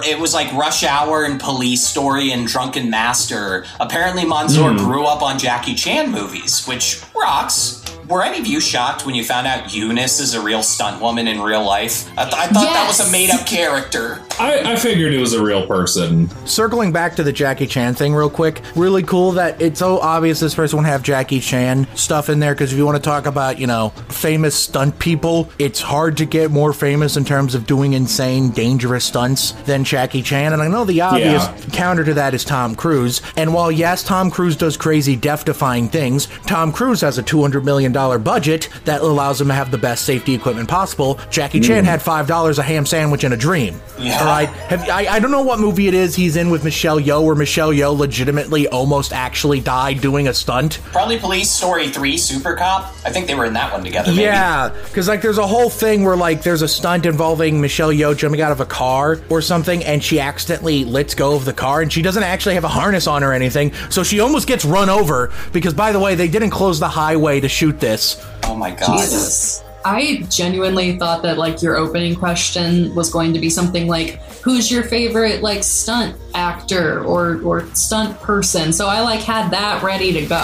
It 0.08 0.20
was 0.20 0.34
like 0.34 0.52
Rush 0.54 0.84
Hour 0.84 1.26
and 1.26 1.40
Police 1.40 1.86
Story 1.86 2.32
and 2.32 2.48
Drunken 2.48 2.90
Master. 2.90 3.66
Apparently, 3.80 4.24
Manzoor 4.24 4.72
Hmm. 4.72 4.86
grew 4.86 5.06
up 5.06 5.22
on 5.22 5.38
Jackie 5.38 5.76
Chan 5.76 6.10
movies, 6.12 6.66
which 6.68 7.00
rocks. 7.16 7.82
Were 8.12 8.24
any 8.24 8.40
of 8.40 8.46
you 8.46 8.60
shocked 8.60 9.06
when 9.06 9.16
you 9.16 9.24
found 9.24 9.48
out 9.48 9.74
Eunice 9.74 10.20
is 10.20 10.34
a 10.34 10.42
real 10.42 10.62
stunt 10.64 11.02
woman 11.02 11.30
in 11.30 11.40
real 11.40 11.64
life? 11.66 12.10
I, 12.18 12.26
th- 12.26 12.36
I 12.36 12.48
thought 12.48 12.74
that 12.74 12.86
was 12.86 13.00
a 13.00 13.10
made 13.10 13.30
up 13.30 13.46
character. 13.48 14.22
I, 14.38 14.74
I 14.74 14.76
figured 14.76 15.14
it 15.14 15.18
was 15.20 15.32
a 15.32 15.42
real 15.42 15.66
person. 15.66 16.28
Circling 16.46 16.92
back 16.92 17.16
to 17.16 17.24
the 17.24 17.32
Jackie 17.32 17.68
Chan 17.68 17.94
thing 17.94 18.14
real 18.14 18.30
quick, 18.30 18.62
really 18.76 19.02
cool 19.04 19.32
that 19.34 19.62
it's 19.62 19.80
so 19.80 20.00
obvious 20.00 20.42
this 20.42 20.54
person 20.56 20.80
would 20.80 20.88
have 20.88 21.04
Jackie 21.04 21.40
Chan 21.40 21.88
stuff 21.96 22.28
in 22.28 22.40
there 22.42 22.54
because 22.54 22.74
if 22.74 22.78
you 22.78 22.86
want 22.86 22.98
to 22.98 23.02
talk 23.02 23.28
about, 23.28 23.58
you 23.60 23.68
know, 23.68 23.90
famous 24.10 24.56
stunt 24.56 25.00
people, 25.00 25.50
it's 25.58 25.80
hard 25.80 26.18
to 26.18 26.26
get 26.26 26.52
more 26.52 26.74
famous 26.74 27.16
in 27.16 27.24
terms 27.24 27.56
of 27.56 27.66
doing 27.66 27.94
insane, 27.94 28.50
dangerous 28.50 29.06
stunts 29.06 29.54
than 29.64 29.86
Jackie 29.86 30.22
Chan. 30.22 30.52
And 30.52 30.62
I 30.62 30.68
know 30.68 30.84
the 30.84 31.00
obvious 31.00 31.44
Yeah. 31.44 31.56
counter 31.72 32.04
to 32.04 32.14
that 32.16 32.34
is 32.34 32.44
Tom 32.44 32.76
Cruise. 32.76 33.22
And 33.38 33.54
while, 33.54 33.72
yes, 33.72 34.04
Tom 34.04 34.30
Cruise 34.30 34.58
does 34.58 34.76
crazy, 34.76 35.16
death 35.16 35.46
defying 35.46 35.88
things, 35.88 36.28
Tom 36.46 36.74
Cruise 36.74 37.00
has 37.00 37.18
a 37.18 37.24
$200 37.24 37.64
million 37.64 37.94
budget 38.20 38.70
that 38.86 39.02
allows 39.02 39.40
him 39.40 39.48
to 39.48 39.54
have 39.54 39.72
the 39.72 39.78
best 39.78 40.06
safety 40.06 40.34
equipment 40.34 40.70
possible. 40.70 41.20
Jackie 41.30 41.60
hmm. 41.60 41.64
Chan 41.64 41.86
had 41.86 42.00
$5 42.00 42.58
a 42.58 42.64
ham 42.64 42.86
sandwich 42.86 43.24
and 43.24 43.34
a 43.34 43.38
dream. 43.38 43.80
Yeah. 44.00 44.20
All 44.20 44.26
right. 44.26 44.50
Have, 44.50 44.90
I, 44.90 45.08
I 45.08 45.20
don't 45.20 45.32
know 45.32 45.44
what 45.44 45.60
movie 45.60 45.88
it 45.88 45.94
is 45.94 46.16
he's 46.16 46.36
in 46.36 46.50
with 46.50 46.64
Michelle 46.64 47.00
Yeoh, 47.00 47.26
where 47.26 47.36
Michelle 47.36 47.72
Yeoh 47.72 47.98
legitimately 47.98 48.68
almost 48.68 49.14
actually 49.14 49.60
died 49.60 50.02
doing 50.02 50.28
a 50.28 50.34
stunt. 50.34 50.80
Probably 50.86 51.20
Police 51.20 51.50
Story 51.50 51.90
3 51.90 52.18
Super 52.18 52.56
Cop. 52.56 52.94
I 53.06 53.12
think 53.12 53.28
they 53.28 53.36
were 53.36 53.46
in 53.46 53.54
that 53.54 53.72
one 53.72 53.84
together, 53.84 54.12
maybe. 54.12 54.24
Yeah, 54.24 54.70
because 54.70 55.08
like 55.08 55.22
there's 55.22 55.38
a 55.38 55.48
whole 55.48 55.70
thing 55.70 56.04
where 56.04 56.16
like 56.16 56.44
there's 56.44 56.62
a 56.62 56.68
stunt 56.68 57.06
involving 57.06 57.62
Michelle 57.62 57.92
Yeoh 57.92 58.18
jumping 58.18 58.42
out 58.42 58.52
of 58.52 58.60
a 58.60 58.66
car 58.66 59.20
or 59.30 59.42
something, 59.42 59.84
and 59.84 60.04
she 60.04 60.20
accidentally 60.20 60.86
lets 60.86 61.16
go 61.16 61.36
of 61.36 61.46
the 61.46 61.54
car, 61.54 61.82
and 61.82 61.92
she 61.92 62.02
doesn't 62.02 62.24
actually 62.24 62.56
have 62.56 62.64
a 62.64 62.70
harness 62.70 63.08
on 63.08 63.24
or 63.24 63.34
anything, 63.34 63.74
so 63.90 64.04
she 64.04 64.20
almost 64.20 64.48
gets 64.48 64.66
run 64.66 64.90
over. 64.90 65.32
Because 65.52 65.74
by 65.74 65.92
the 65.92 66.00
way, 66.00 66.16
they 66.16 66.28
didn't 66.28 66.52
close 66.52 66.80
the 66.80 66.90
highway 66.90 67.40
to 67.40 67.50
shoot 67.50 67.80
this. 67.82 68.26
Oh 68.44 68.56
my 68.56 68.72
god. 68.72 69.02
Jesus. 69.02 69.64
I 69.84 70.26
genuinely 70.30 70.98
thought 70.98 71.24
that 71.24 71.38
like 71.38 71.62
your 71.62 71.76
opening 71.76 72.16
question 72.16 72.94
was 72.94 73.12
going 73.12 73.34
to 73.34 73.40
be 73.40 73.50
something 73.50 73.88
like 73.88 74.22
who's 74.42 74.72
your 74.72 74.84
favorite 74.84 75.42
like 75.42 75.64
stunt 75.64 76.16
actor 76.34 77.04
or 77.04 77.42
or 77.42 77.66
stunt 77.74 78.20
person. 78.22 78.74
So 78.74 78.88
I 78.88 79.02
like 79.02 79.22
had 79.22 79.50
that 79.52 79.82
ready 79.84 80.14
to 80.14 80.22
go. 80.22 80.44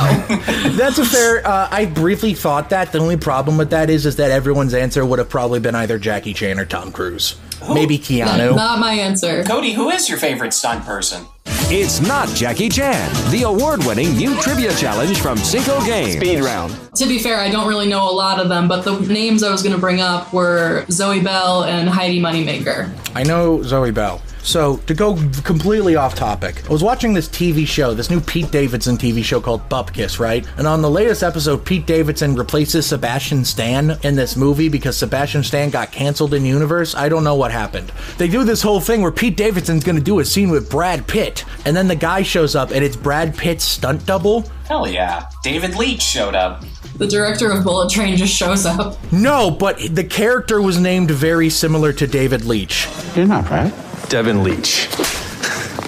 That's 0.78 0.98
a 0.98 1.06
fair. 1.06 1.46
Uh, 1.46 1.68
I 1.72 1.86
briefly 1.86 2.34
thought 2.34 2.70
that. 2.72 2.92
The 2.92 3.00
only 3.00 3.18
problem 3.18 3.58
with 3.58 3.70
that 3.70 3.90
is, 3.90 4.06
is 4.06 4.16
that 4.16 4.32
everyone's 4.32 4.74
answer 4.74 5.06
would 5.06 5.20
have 5.20 5.30
probably 5.30 5.60
been 5.60 5.76
either 5.76 6.00
Jackie 6.00 6.34
Chan 6.34 6.60
or 6.60 6.66
Tom 6.66 6.92
Cruise, 6.92 7.40
maybe 7.74 8.00
Keanu. 8.00 8.56
Not 8.56 8.80
my 8.80 8.94
answer. 8.94 9.44
Cody, 9.44 9.74
who 9.74 9.90
is 9.90 10.10
your 10.10 10.18
favorite 10.18 10.54
stunt 10.54 10.84
person? 10.86 11.26
It's 11.70 12.00
not 12.00 12.30
Jackie 12.30 12.70
Chan, 12.70 13.12
the 13.30 13.44
award 13.44 13.84
winning 13.84 14.16
new 14.16 14.40
trivia 14.40 14.74
challenge 14.76 15.20
from 15.20 15.38
Cinco 15.38 15.84
Games. 15.84 16.14
Speed 16.14 16.40
round. 16.40 16.74
To 16.96 17.06
be 17.06 17.20
fair, 17.20 17.40
I 17.42 17.52
don't 17.52 17.68
really 17.68 17.90
know 17.90 18.10
a 18.10 18.16
lot 18.16 18.40
of 18.40 18.48
them, 18.48 18.70
but 18.70 18.86
the 18.86 18.98
names 19.02 19.44
I 19.44 19.52
was 19.52 19.64
going 19.64 19.76
to 19.76 19.78
bring 19.78 20.00
up 20.00 20.32
were 20.32 20.86
Zoe 20.90 21.20
Bell 21.20 21.66
and 21.66 21.90
Heidi 21.90 22.22
Moneymaker. 22.22 22.90
I 23.14 23.24
know 23.24 23.64
Zoe 23.64 23.92
Bell. 23.92 24.22
So, 24.48 24.78
to 24.88 24.94
go 24.94 25.16
completely 25.44 25.98
off 25.98 26.16
topic, 26.16 26.64
I 26.70 26.72
was 26.72 26.82
watching 26.82 27.14
this 27.14 27.28
TV 27.28 27.68
show, 27.68 27.94
this 27.94 28.10
new 28.10 28.22
Pete 28.22 28.50
Davidson 28.50 28.96
TV 28.98 29.22
show 29.22 29.42
called 29.42 29.68
Bupkis, 29.68 30.20
right? 30.20 30.48
And 30.56 30.66
on 30.66 30.82
the 30.82 30.90
latest 30.90 31.22
episode, 31.22 31.66
Pete 31.66 31.86
Davidson 31.86 32.34
replaces 32.34 32.86
Sebastian 32.86 33.44
Stan 33.44 33.98
in 34.04 34.16
this 34.16 34.38
movie 34.38 34.70
because 34.70 34.96
Sebastian 34.96 35.44
Stan 35.44 35.70
got 35.70 35.92
canceled 35.92 36.34
in 36.34 36.46
universe. 36.46 36.96
I 36.96 37.10
don't 37.10 37.26
know 37.26 37.36
what 37.36 37.52
happened. 37.52 37.92
They 38.18 38.30
do 38.30 38.46
this 38.46 38.62
whole 38.62 38.80
thing 38.80 39.02
where 39.02 39.12
Pete 39.12 39.36
Davidson's 39.36 39.84
gonna 39.84 40.00
do 40.00 40.20
a 40.20 40.26
scene 40.26 40.50
with 40.50 40.72
Brad 40.72 41.06
Pitt, 41.08 41.44
and 41.66 41.76
then 41.76 41.90
the 41.90 41.96
guy 41.96 42.22
shows 42.22 42.56
up 42.56 42.72
and 42.72 42.86
it's 42.86 42.96
Brad 42.96 43.36
Pitt's 43.36 43.66
stunt 43.66 44.06
double. 44.06 44.50
Hell 44.70 44.88
yeah. 44.88 45.28
David 45.44 45.76
Leitch 45.76 46.02
showed 46.02 46.36
up. 46.36 46.64
The 46.96 47.08
director 47.08 47.52
of 47.52 47.66
Bullet 47.66 47.92
Train 47.92 48.16
just 48.16 48.34
shows 48.34 48.66
up. 48.66 48.98
No, 49.12 49.52
but 49.52 49.78
the 49.94 50.06
character 50.06 50.62
was 50.62 50.80
named 50.80 51.12
very 51.12 51.50
similar 51.50 51.92
to 51.92 52.08
David 52.08 52.46
Leitch. 52.46 52.88
You're 53.14 53.28
not 53.28 53.46
Brad. 53.46 53.74
Devin 54.10 54.44
Leach. 54.44 54.88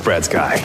Brad's 0.03 0.27
guy. 0.27 0.57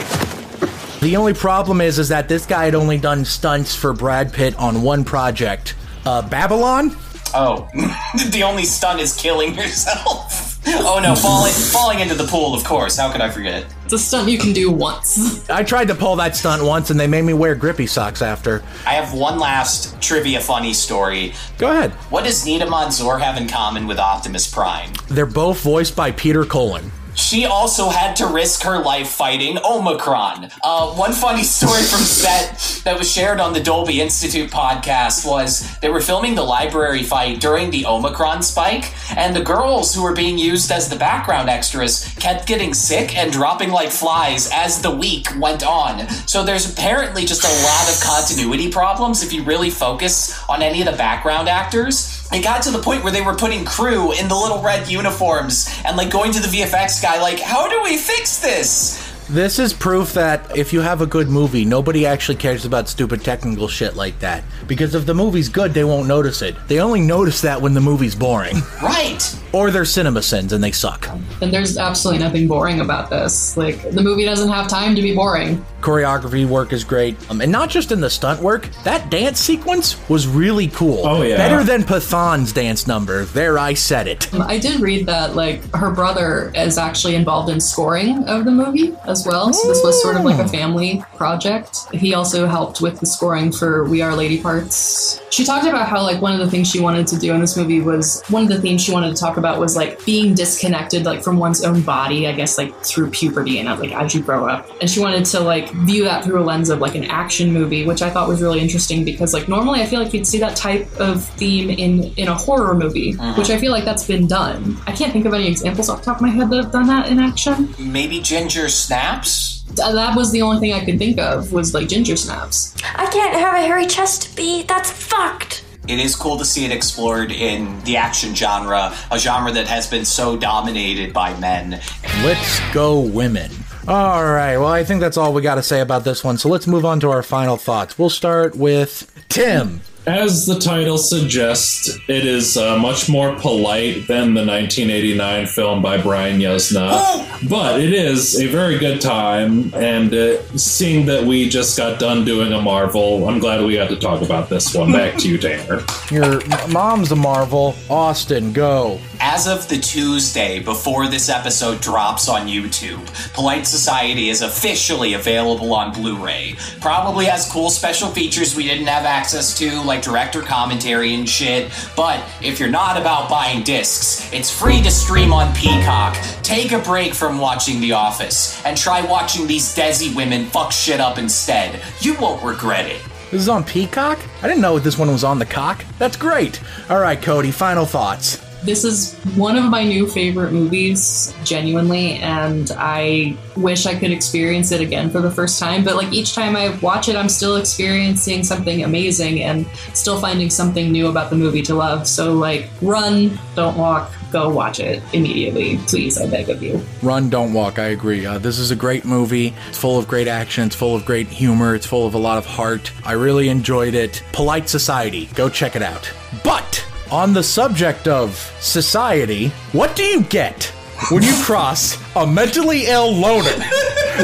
The 1.00 1.16
only 1.16 1.34
problem 1.34 1.80
is, 1.80 1.98
is 1.98 2.08
that 2.08 2.28
this 2.28 2.46
guy 2.46 2.64
had 2.64 2.74
only 2.74 2.98
done 2.98 3.24
stunts 3.24 3.74
for 3.74 3.92
Brad 3.92 4.32
Pitt 4.32 4.56
on 4.56 4.82
one 4.82 5.04
project, 5.04 5.76
uh, 6.04 6.26
Babylon. 6.28 6.96
Oh, 7.34 7.68
the 8.30 8.42
only 8.42 8.64
stunt 8.64 9.00
is 9.00 9.14
killing 9.14 9.54
yourself. 9.54 10.58
oh 10.66 10.98
no, 11.02 11.14
falling 11.14 11.52
falling 11.52 12.00
into 12.00 12.14
the 12.14 12.24
pool, 12.24 12.54
of 12.54 12.64
course. 12.64 12.96
How 12.96 13.12
could 13.12 13.20
I 13.20 13.30
forget? 13.30 13.66
It's 13.84 13.92
a 13.92 13.98
stunt 13.98 14.30
you 14.30 14.38
can 14.38 14.52
do 14.52 14.70
once. 14.70 15.48
I 15.50 15.62
tried 15.62 15.88
to 15.88 15.94
pull 15.94 16.16
that 16.16 16.34
stunt 16.34 16.64
once, 16.64 16.90
and 16.90 16.98
they 16.98 17.06
made 17.06 17.22
me 17.22 17.34
wear 17.34 17.54
grippy 17.54 17.86
socks 17.86 18.22
after. 18.22 18.64
I 18.86 18.94
have 18.94 19.12
one 19.12 19.38
last 19.38 20.00
trivia 20.00 20.40
funny 20.40 20.72
story. 20.72 21.34
Go 21.58 21.70
ahead. 21.70 21.92
What 22.10 22.24
does 22.24 22.46
Nida 22.46 22.66
Manzoor 22.66 23.20
have 23.20 23.36
in 23.36 23.46
common 23.46 23.86
with 23.86 23.98
Optimus 23.98 24.50
Prime? 24.50 24.90
They're 25.08 25.26
both 25.26 25.60
voiced 25.60 25.94
by 25.94 26.12
Peter 26.12 26.44
Cullen. 26.44 26.90
She 27.14 27.46
also 27.46 27.88
had 27.88 28.16
to 28.16 28.26
risk 28.26 28.62
her 28.64 28.78
life 28.78 29.08
fighting 29.08 29.58
Omicron. 29.64 30.50
Uh, 30.62 30.92
one 30.94 31.12
funny 31.12 31.42
story 31.58 31.82
from 31.82 32.00
set. 32.00 32.82
that 32.84 32.98
was 32.98 33.10
shared 33.10 33.40
on 33.40 33.52
the 33.52 33.60
Dolby 33.60 34.00
Institute 34.00 34.50
podcast 34.50 35.26
was 35.26 35.78
they 35.80 35.88
were 35.88 36.00
filming 36.00 36.34
the 36.34 36.42
library 36.42 37.02
fight 37.02 37.40
during 37.40 37.70
the 37.70 37.86
Omicron 37.86 38.42
spike, 38.42 38.92
and 39.16 39.34
the 39.34 39.42
girls 39.42 39.94
who 39.94 40.02
were 40.02 40.14
being 40.14 40.38
used 40.38 40.70
as 40.70 40.88
the 40.88 40.96
background 40.96 41.48
extras 41.48 42.14
kept 42.18 42.46
getting 42.46 42.74
sick 42.74 43.16
and 43.16 43.32
dropping 43.32 43.70
like 43.70 43.90
flies 43.90 44.50
as 44.52 44.82
the 44.82 44.90
week 44.90 45.28
went 45.38 45.64
on. 45.64 46.08
So 46.26 46.44
there's 46.44 46.70
apparently 46.70 47.24
just 47.24 47.44
a 47.44 47.64
lot 47.64 47.88
of 47.94 48.00
continuity 48.02 48.70
problems 48.70 49.22
if 49.22 49.32
you 49.32 49.44
really 49.44 49.70
focus 49.70 50.38
on 50.48 50.62
any 50.62 50.80
of 50.80 50.86
the 50.86 50.96
background 50.96 51.48
actors. 51.48 52.20
It 52.32 52.42
got 52.42 52.62
to 52.62 52.70
the 52.70 52.80
point 52.80 53.04
where 53.04 53.12
they 53.12 53.20
were 53.20 53.34
putting 53.34 53.64
crew 53.64 54.12
in 54.12 54.28
the 54.28 54.34
little 54.34 54.60
red 54.60 54.88
uniforms 54.88 55.72
and 55.84 55.96
like 55.96 56.10
going 56.10 56.32
to 56.32 56.40
the 56.40 56.48
VFX 56.48 57.00
guy, 57.04 57.20
like, 57.20 57.38
how 57.38 57.68
do 57.68 57.82
we 57.82 57.98
fix 57.98 58.38
this? 58.38 59.03
This 59.30 59.58
is 59.58 59.72
proof 59.72 60.12
that 60.14 60.54
if 60.56 60.72
you 60.72 60.82
have 60.82 61.00
a 61.00 61.06
good 61.06 61.28
movie, 61.28 61.64
nobody 61.64 62.04
actually 62.04 62.36
cares 62.36 62.66
about 62.66 62.88
stupid 62.90 63.24
technical 63.24 63.68
shit 63.68 63.96
like 63.96 64.18
that. 64.18 64.44
Because 64.66 64.94
if 64.94 65.06
the 65.06 65.14
movie's 65.14 65.48
good, 65.48 65.72
they 65.72 65.82
won't 65.84 66.06
notice 66.06 66.42
it. 66.42 66.54
They 66.68 66.78
only 66.80 67.00
notice 67.00 67.40
that 67.40 67.60
when 67.60 67.72
the 67.72 67.80
movie's 67.80 68.14
boring. 68.14 68.56
Right. 68.82 69.22
Or 69.52 69.70
they're 69.70 69.84
cinema 69.86 70.20
sins 70.20 70.52
and 70.52 70.62
they 70.62 70.72
suck. 70.72 71.08
And 71.40 71.52
there's 71.52 71.78
absolutely 71.78 72.22
nothing 72.22 72.46
boring 72.48 72.80
about 72.80 73.08
this. 73.08 73.56
Like, 73.56 73.80
the 73.92 74.02
movie 74.02 74.24
doesn't 74.24 74.48
have 74.48 74.68
time 74.68 74.94
to 74.96 75.00
be 75.00 75.14
boring. 75.14 75.64
Choreography 75.80 76.46
work 76.46 76.72
is 76.72 76.84
great. 76.84 77.16
Um, 77.30 77.40
and 77.40 77.50
not 77.52 77.70
just 77.70 77.92
in 77.92 78.00
the 78.00 78.10
stunt 78.10 78.42
work, 78.42 78.68
that 78.82 79.10
dance 79.10 79.38
sequence 79.40 79.96
was 80.08 80.26
really 80.26 80.68
cool. 80.68 81.06
Oh, 81.06 81.22
yeah. 81.22 81.36
Better 81.36 81.62
than 81.64 81.82
Pathaan's 81.82 82.52
dance 82.52 82.86
number. 82.86 83.24
There, 83.26 83.58
I 83.58 83.74
said 83.74 84.06
it. 84.08 84.32
I 84.34 84.58
did 84.58 84.80
read 84.80 85.06
that, 85.06 85.34
like, 85.36 85.62
her 85.74 85.90
brother 85.92 86.52
is 86.54 86.76
actually 86.76 87.14
involved 87.14 87.48
in 87.48 87.60
scoring 87.60 88.24
of 88.28 88.44
the 88.44 88.50
movie 88.50 88.92
as 89.14 89.24
well. 89.26 89.52
So 89.52 89.68
this 89.68 89.82
was 89.84 90.00
sort 90.02 90.16
of 90.16 90.24
like 90.24 90.38
a 90.40 90.48
family 90.48 91.02
project. 91.16 91.86
He 91.92 92.14
also 92.14 92.46
helped 92.46 92.80
with 92.80 92.98
the 93.00 93.06
scoring 93.06 93.52
for 93.52 93.84
We 93.84 94.02
Are 94.02 94.14
Lady 94.16 94.40
Parts. 94.42 95.20
She 95.30 95.44
talked 95.44 95.66
about 95.66 95.88
how, 95.88 96.02
like, 96.02 96.20
one 96.22 96.32
of 96.32 96.38
the 96.38 96.48
things 96.50 96.70
she 96.70 96.80
wanted 96.80 97.06
to 97.08 97.18
do 97.18 97.32
in 97.34 97.40
this 97.40 97.56
movie 97.56 97.80
was 97.80 98.22
one 98.28 98.42
of 98.44 98.48
the 98.48 98.60
themes 98.60 98.82
she 98.82 98.92
wanted 98.92 99.14
to 99.14 99.20
talk 99.20 99.36
about 99.36 99.58
was 99.58 99.74
like 99.76 100.04
being 100.04 100.34
disconnected, 100.34 101.04
like, 101.04 101.22
from 101.22 101.38
one's 101.38 101.64
own 101.64 101.80
body, 101.82 102.26
I 102.28 102.32
guess, 102.32 102.56
like 102.58 102.72
through 102.84 103.10
puberty 103.10 103.58
and 103.58 103.68
like 103.80 103.92
as 103.92 104.14
you 104.14 104.22
grow 104.22 104.46
up. 104.46 104.68
And 104.80 104.88
she 104.90 105.00
wanted 105.00 105.24
to, 105.26 105.40
like, 105.40 105.70
view 105.70 106.04
that 106.04 106.24
through 106.24 106.40
a 106.40 106.44
lens 106.44 106.70
of 106.70 106.78
like 106.80 106.94
an 106.94 107.04
action 107.04 107.52
movie, 107.52 107.84
which 107.84 108.02
I 108.02 108.10
thought 108.10 108.28
was 108.28 108.40
really 108.42 108.60
interesting 108.60 109.04
because, 109.04 109.32
like, 109.34 109.48
normally 109.48 109.80
I 109.80 109.86
feel 109.86 110.00
like 110.02 110.12
you'd 110.14 110.26
see 110.26 110.38
that 110.38 110.56
type 110.56 110.88
of 110.98 111.24
theme 111.24 111.70
in 111.70 112.12
in 112.16 112.28
a 112.28 112.34
horror 112.34 112.74
movie, 112.74 113.14
Mhm. 113.14 113.36
which 113.38 113.50
I 113.50 113.58
feel 113.58 113.72
like 113.72 113.84
that's 113.84 114.04
been 114.06 114.26
done. 114.26 114.76
I 114.86 114.92
can't 114.92 115.12
think 115.12 115.26
of 115.26 115.34
any 115.34 115.48
examples 115.48 115.88
off 115.88 115.98
the 116.00 116.04
top 116.06 116.16
of 116.16 116.22
my 116.22 116.28
head 116.30 116.48
that 116.50 116.56
have 116.62 116.72
done 116.72 116.86
that 116.88 117.08
in 117.08 117.18
action. 117.18 117.74
Maybe 117.78 118.20
Ginger 118.20 118.68
Snaps? 119.04 119.62
That 119.74 120.16
was 120.16 120.32
the 120.32 120.40
only 120.40 120.60
thing 120.60 120.72
I 120.72 120.82
could 120.82 120.98
think 120.98 121.18
of 121.20 121.52
was 121.52 121.74
like 121.74 121.88
ginger 121.88 122.16
snaps. 122.16 122.74
I 122.94 123.04
can't 123.06 123.34
have 123.34 123.54
a 123.54 123.58
hairy 123.58 123.86
chest, 123.86 124.34
B. 124.34 124.62
That's 124.62 124.90
fucked. 124.90 125.62
It 125.86 125.98
is 125.98 126.16
cool 126.16 126.38
to 126.38 126.44
see 126.44 126.64
it 126.64 126.70
explored 126.70 127.30
in 127.30 127.78
the 127.84 127.98
action 127.98 128.34
genre, 128.34 128.96
a 129.10 129.18
genre 129.18 129.52
that 129.52 129.66
has 129.66 129.86
been 129.86 130.06
so 130.06 130.38
dominated 130.38 131.12
by 131.12 131.38
men. 131.38 131.82
Let's 132.22 132.60
go, 132.72 132.98
women. 132.98 133.50
All 133.86 134.24
right, 134.24 134.56
well, 134.56 134.68
I 134.68 134.84
think 134.84 135.00
that's 135.00 135.18
all 135.18 135.34
we 135.34 135.42
got 135.42 135.56
to 135.56 135.62
say 135.62 135.80
about 135.80 136.04
this 136.04 136.24
one. 136.24 136.38
So 136.38 136.48
let's 136.48 136.66
move 136.66 136.86
on 136.86 136.98
to 137.00 137.10
our 137.10 137.22
final 137.22 137.58
thoughts. 137.58 137.98
We'll 137.98 138.08
start 138.08 138.56
with 138.56 139.12
Tim. 139.28 139.82
As 140.06 140.44
the 140.44 140.58
title 140.58 140.98
suggests, 140.98 141.98
it 142.08 142.26
is 142.26 142.58
uh, 142.58 142.76
much 142.78 143.08
more 143.08 143.34
polite 143.36 144.06
than 144.06 144.34
the 144.34 144.44
1989 144.44 145.46
film 145.46 145.80
by 145.80 145.96
Brian 145.96 146.40
Yuzna. 146.40 147.48
But 147.48 147.80
it 147.80 147.94
is 147.94 148.38
a 148.38 148.46
very 148.46 148.78
good 148.78 149.00
time, 149.00 149.72
and 149.74 150.12
uh, 150.12 150.42
seeing 150.56 151.06
that 151.06 151.24
we 151.24 151.48
just 151.48 151.76
got 151.78 151.98
done 151.98 152.24
doing 152.24 152.52
a 152.52 152.60
Marvel, 152.60 153.26
I'm 153.28 153.38
glad 153.38 153.64
we 153.64 153.74
got 153.74 153.88
to 153.88 153.96
talk 153.96 154.20
about 154.20 154.50
this 154.50 154.74
one. 154.74 154.92
Back 154.92 155.16
to 155.20 155.28
you, 155.28 155.38
Tanner. 155.38 155.82
Your 156.10 156.42
mom's 156.68 157.10
a 157.10 157.16
Marvel. 157.16 157.74
Austin, 157.88 158.52
go. 158.52 159.00
As 159.20 159.46
of 159.46 159.68
the 159.68 159.78
Tuesday 159.78 160.58
before 160.58 161.08
this 161.08 161.28
episode 161.30 161.80
drops 161.80 162.28
on 162.28 162.46
YouTube, 162.46 163.02
Polite 163.32 163.66
Society 163.66 164.28
is 164.28 164.42
officially 164.42 165.14
available 165.14 165.72
on 165.74 165.92
Blu 165.92 166.22
ray. 166.22 166.56
Probably 166.80 167.24
has 167.26 167.50
cool 167.50 167.70
special 167.70 168.10
features 168.10 168.54
we 168.54 168.64
didn't 168.64 168.86
have 168.86 169.04
access 169.04 169.56
to, 169.58 169.82
like 169.82 169.93
director 170.02 170.42
commentary 170.42 171.14
and 171.14 171.28
shit. 171.28 171.70
But 171.96 172.24
if 172.42 172.58
you're 172.58 172.70
not 172.70 173.00
about 173.00 173.28
buying 173.28 173.62
discs, 173.62 174.32
it's 174.32 174.50
free 174.50 174.82
to 174.82 174.90
stream 174.90 175.32
on 175.32 175.54
Peacock. 175.54 176.16
Take 176.42 176.72
a 176.72 176.78
break 176.78 177.14
from 177.14 177.38
watching 177.38 177.80
The 177.80 177.92
Office 177.92 178.64
and 178.64 178.76
try 178.76 179.00
watching 179.02 179.46
these 179.46 179.74
Desi 179.74 180.14
women 180.14 180.46
fuck 180.46 180.72
shit 180.72 181.00
up 181.00 181.18
instead. 181.18 181.80
You 182.00 182.14
won't 182.18 182.42
regret 182.42 182.86
it. 182.86 183.00
This 183.30 183.40
is 183.42 183.48
on 183.48 183.64
Peacock? 183.64 184.18
I 184.42 184.48
didn't 184.48 184.60
know 184.60 184.78
this 184.78 184.98
one 184.98 185.10
was 185.10 185.24
on 185.24 185.38
the 185.38 185.46
cock. 185.46 185.84
That's 185.98 186.16
great. 186.16 186.60
All 186.88 187.00
right, 187.00 187.20
Cody, 187.20 187.50
final 187.50 187.86
thoughts. 187.86 188.43
This 188.64 188.82
is 188.82 189.14
one 189.36 189.56
of 189.56 189.64
my 189.64 189.84
new 189.84 190.06
favorite 190.08 190.52
movies, 190.52 191.34
genuinely, 191.44 192.14
and 192.14 192.72
I 192.78 193.36
wish 193.56 193.84
I 193.84 193.94
could 193.94 194.10
experience 194.10 194.72
it 194.72 194.80
again 194.80 195.10
for 195.10 195.20
the 195.20 195.30
first 195.30 195.60
time. 195.60 195.84
But 195.84 195.96
like 195.96 196.12
each 196.14 196.34
time 196.34 196.56
I 196.56 196.70
watch 196.78 197.08
it, 197.10 197.14
I'm 197.14 197.28
still 197.28 197.56
experiencing 197.56 198.42
something 198.42 198.82
amazing 198.82 199.42
and 199.42 199.66
still 199.92 200.18
finding 200.18 200.48
something 200.48 200.90
new 200.90 201.08
about 201.08 201.28
the 201.28 201.36
movie 201.36 201.60
to 201.62 201.74
love. 201.74 202.08
So 202.08 202.32
like, 202.32 202.70
run, 202.80 203.38
don't 203.54 203.76
walk, 203.76 204.10
go 204.32 204.48
watch 204.48 204.80
it 204.80 205.02
immediately, 205.12 205.76
please. 205.86 206.18
I 206.18 206.26
beg 206.26 206.48
of 206.48 206.62
you. 206.62 206.82
Run, 207.02 207.28
don't 207.28 207.52
walk. 207.52 207.78
I 207.78 207.88
agree. 207.88 208.24
Uh, 208.24 208.38
this 208.38 208.58
is 208.58 208.70
a 208.70 208.76
great 208.76 209.04
movie. 209.04 209.52
It's 209.68 209.78
full 209.78 209.98
of 209.98 210.08
great 210.08 210.26
action. 210.26 210.66
It's 210.68 210.76
full 210.76 210.96
of 210.96 211.04
great 211.04 211.28
humor. 211.28 211.74
It's 211.74 211.86
full 211.86 212.06
of 212.06 212.14
a 212.14 212.18
lot 212.18 212.38
of 212.38 212.46
heart. 212.46 212.92
I 213.04 213.12
really 213.12 213.50
enjoyed 213.50 213.92
it. 213.92 214.22
Polite 214.32 214.70
Society. 214.70 215.26
Go 215.34 215.50
check 215.50 215.76
it 215.76 215.82
out. 215.82 216.10
But 216.42 216.84
on 217.10 217.32
the 217.32 217.42
subject 217.42 218.08
of 218.08 218.34
society, 218.60 219.48
what 219.72 219.94
do 219.96 220.02
you 220.02 220.22
get 220.22 220.64
when 221.10 221.22
you 221.22 221.34
cross 221.42 221.98
a 222.16 222.26
mentally 222.26 222.86
ill 222.86 223.12
loner 223.12 223.56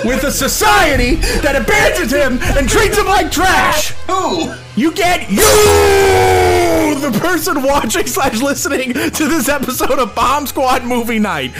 with 0.04 0.24
a 0.24 0.30
society 0.30 1.16
that 1.42 1.56
abandons 1.56 2.12
him 2.12 2.38
and 2.56 2.68
treats 2.68 2.96
him 2.98 3.06
like 3.06 3.30
trash? 3.30 3.90
Who? 4.08 4.52
You 4.76 4.92
get 4.92 5.28
you, 5.30 5.36
the 7.00 7.18
person 7.20 7.62
watching 7.62 8.06
slash 8.06 8.40
listening 8.40 8.92
to 8.92 9.26
this 9.26 9.48
episode 9.48 9.98
of 9.98 10.14
Bomb 10.14 10.46
Squad 10.46 10.84
Movie 10.84 11.18
Night. 11.18 11.50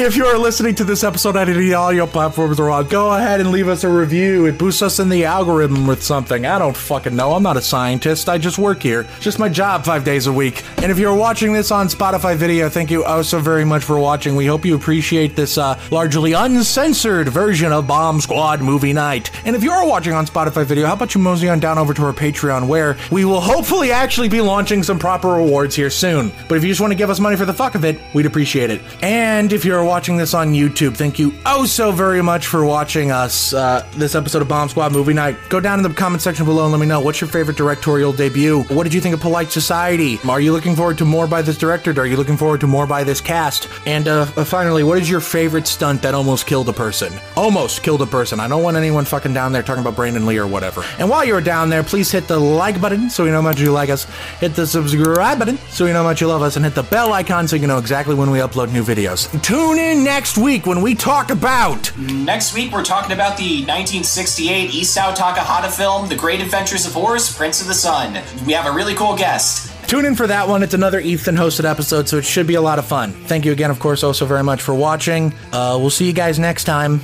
If 0.00 0.14
you 0.14 0.26
are 0.26 0.38
listening 0.38 0.76
to 0.76 0.84
this 0.84 1.02
episode 1.02 1.36
on 1.36 1.48
any 1.48 1.72
audio 1.72 2.06
platforms 2.06 2.60
or 2.60 2.70
on, 2.70 2.86
go 2.86 3.12
ahead 3.12 3.40
and 3.40 3.50
leave 3.50 3.66
us 3.66 3.82
a 3.82 3.88
review. 3.88 4.46
It 4.46 4.56
boosts 4.56 4.82
us 4.82 5.00
in 5.00 5.08
the 5.08 5.24
algorithm 5.24 5.88
with 5.88 6.02
something. 6.04 6.46
I 6.46 6.58
don't 6.58 6.76
fucking 6.76 7.16
know. 7.16 7.32
I'm 7.32 7.42
not 7.42 7.56
a 7.56 7.60
scientist. 7.62 8.28
I 8.28 8.38
just 8.38 8.58
work 8.58 8.80
here. 8.80 9.00
It's 9.00 9.20
just 9.20 9.40
my 9.40 9.48
job 9.48 9.84
five 9.84 10.04
days 10.04 10.28
a 10.28 10.32
week. 10.32 10.62
And 10.82 10.92
if 10.92 10.98
you're 11.00 11.14
watching 11.14 11.52
this 11.52 11.72
on 11.72 11.88
Spotify 11.88 12.36
video, 12.36 12.68
thank 12.68 12.92
you 12.92 13.04
oh 13.04 13.22
so 13.22 13.40
very 13.40 13.64
much 13.64 13.82
for 13.82 13.98
watching. 13.98 14.36
We 14.36 14.46
hope 14.46 14.64
you 14.64 14.76
appreciate 14.76 15.34
this 15.34 15.58
uh, 15.58 15.80
largely 15.90 16.32
uncensored 16.32 17.28
version 17.28 17.72
of 17.72 17.88
Bomb 17.88 18.20
Squad 18.20 18.60
Movie 18.60 18.92
Night. 18.92 19.32
And 19.44 19.56
if 19.56 19.64
you're 19.64 19.84
watching 19.84 20.12
on 20.12 20.26
Spotify 20.26 20.64
video, 20.64 20.86
how 20.86 20.92
about 20.92 21.14
you 21.14 21.20
mosey 21.20 21.48
on 21.48 21.58
down 21.58 21.78
over 21.78 21.92
to 21.94 22.04
our 22.04 22.12
Patreon 22.18 22.66
where 22.68 22.96
we 23.10 23.24
will 23.24 23.40
hopefully 23.40 23.92
actually 23.92 24.28
be 24.28 24.40
launching 24.40 24.82
some 24.82 24.98
proper 24.98 25.28
rewards 25.28 25.74
here 25.74 25.90
soon. 25.90 26.30
But 26.48 26.58
if 26.58 26.64
you 26.64 26.68
just 26.68 26.80
want 26.80 26.92
to 26.92 26.98
give 26.98 27.10
us 27.10 27.20
money 27.20 27.36
for 27.36 27.46
the 27.46 27.54
fuck 27.54 27.74
of 27.74 27.84
it, 27.84 27.98
we'd 28.14 28.26
appreciate 28.26 28.70
it. 28.70 28.80
And 29.02 29.52
if 29.52 29.64
you're 29.64 29.84
watching 29.84 30.16
this 30.16 30.34
on 30.34 30.52
YouTube, 30.52 30.96
thank 30.96 31.18
you 31.18 31.32
oh 31.46 31.64
so 31.64 31.92
very 31.92 32.22
much 32.22 32.46
for 32.46 32.64
watching 32.64 33.10
us 33.10 33.54
uh, 33.54 33.86
this 33.96 34.14
episode 34.14 34.42
of 34.42 34.48
Bomb 34.48 34.68
Squad 34.68 34.92
Movie 34.92 35.14
Night. 35.14 35.36
Go 35.48 35.60
down 35.60 35.78
in 35.78 35.82
the 35.82 35.94
comment 35.94 36.22
section 36.22 36.44
below 36.44 36.64
and 36.64 36.72
let 36.72 36.80
me 36.80 36.86
know 36.86 37.00
what's 37.00 37.20
your 37.20 37.28
favorite 37.28 37.56
directorial 37.56 38.12
debut. 38.12 38.62
What 38.64 38.84
did 38.84 38.94
you 38.94 39.00
think 39.00 39.14
of 39.14 39.20
Polite 39.20 39.50
Society? 39.50 40.18
Are 40.28 40.40
you 40.40 40.52
looking 40.52 40.74
forward 40.74 40.98
to 40.98 41.04
more 41.04 41.26
by 41.26 41.42
this 41.42 41.56
director? 41.56 41.92
Are 41.98 42.06
you 42.06 42.16
looking 42.16 42.36
forward 42.36 42.60
to 42.60 42.66
more 42.66 42.86
by 42.86 43.04
this 43.04 43.20
cast? 43.20 43.68
And 43.86 44.08
uh, 44.08 44.26
uh, 44.36 44.44
finally, 44.44 44.82
what 44.82 44.98
is 44.98 45.08
your 45.08 45.20
favorite 45.20 45.66
stunt 45.66 46.02
that 46.02 46.14
almost 46.14 46.46
killed 46.46 46.68
a 46.68 46.72
person? 46.72 47.12
Almost 47.36 47.82
killed 47.82 48.02
a 48.02 48.06
person. 48.06 48.40
I 48.40 48.48
don't 48.48 48.62
want 48.62 48.76
anyone 48.76 49.04
fucking 49.04 49.34
down 49.34 49.52
there 49.52 49.62
talking 49.62 49.82
about 49.82 49.96
Brandon 49.96 50.26
Lee 50.26 50.38
or 50.38 50.46
whatever. 50.46 50.84
And 50.98 51.08
while 51.08 51.24
you're 51.24 51.40
down 51.40 51.68
there, 51.68 51.82
please 51.82 52.07
hit 52.10 52.28
the 52.28 52.38
like 52.38 52.80
button 52.80 53.10
so 53.10 53.24
we 53.24 53.30
know 53.30 53.36
how 53.36 53.42
much 53.42 53.60
you 53.60 53.72
like 53.72 53.90
us. 53.90 54.04
Hit 54.40 54.54
the 54.54 54.66
subscribe 54.66 55.38
button 55.38 55.58
so 55.70 55.84
we 55.84 55.92
know 55.92 55.98
how 55.98 56.08
much 56.08 56.20
you 56.20 56.26
love 56.26 56.42
us, 56.42 56.56
and 56.56 56.64
hit 56.64 56.74
the 56.74 56.82
bell 56.82 57.12
icon 57.12 57.48
so 57.48 57.56
you 57.56 57.66
know 57.66 57.78
exactly 57.78 58.14
when 58.14 58.30
we 58.30 58.38
upload 58.38 58.72
new 58.72 58.82
videos. 58.82 59.28
Tune 59.42 59.78
in 59.78 60.04
next 60.04 60.38
week 60.38 60.66
when 60.66 60.82
we 60.82 60.94
talk 60.94 61.30
about. 61.30 61.96
Next 61.98 62.54
week, 62.54 62.72
we're 62.72 62.84
talking 62.84 63.12
about 63.12 63.36
the 63.36 63.64
1968 63.66 64.70
Isao 64.70 65.14
Takahata 65.14 65.70
film, 65.70 66.08
The 66.08 66.16
Great 66.16 66.40
Adventures 66.40 66.86
of 66.86 66.92
Hols, 66.94 67.34
Prince 67.36 67.60
of 67.60 67.66
the 67.66 67.74
Sun. 67.74 68.14
We 68.46 68.52
have 68.52 68.66
a 68.66 68.72
really 68.72 68.94
cool 68.94 69.16
guest. 69.16 69.72
Tune 69.88 70.04
in 70.04 70.14
for 70.14 70.26
that 70.26 70.46
one. 70.46 70.62
It's 70.62 70.74
another 70.74 71.00
Ethan 71.00 71.34
hosted 71.34 71.64
episode, 71.64 72.08
so 72.08 72.18
it 72.18 72.24
should 72.24 72.46
be 72.46 72.56
a 72.56 72.60
lot 72.60 72.78
of 72.78 72.84
fun. 72.84 73.12
Thank 73.12 73.46
you 73.46 73.52
again, 73.52 73.70
of 73.70 73.80
course, 73.80 74.02
also 74.04 74.26
very 74.26 74.44
much 74.44 74.60
for 74.60 74.74
watching. 74.74 75.32
Uh, 75.50 75.78
we'll 75.80 75.88
see 75.88 76.06
you 76.06 76.12
guys 76.12 76.38
next 76.38 76.64
time. 76.64 77.00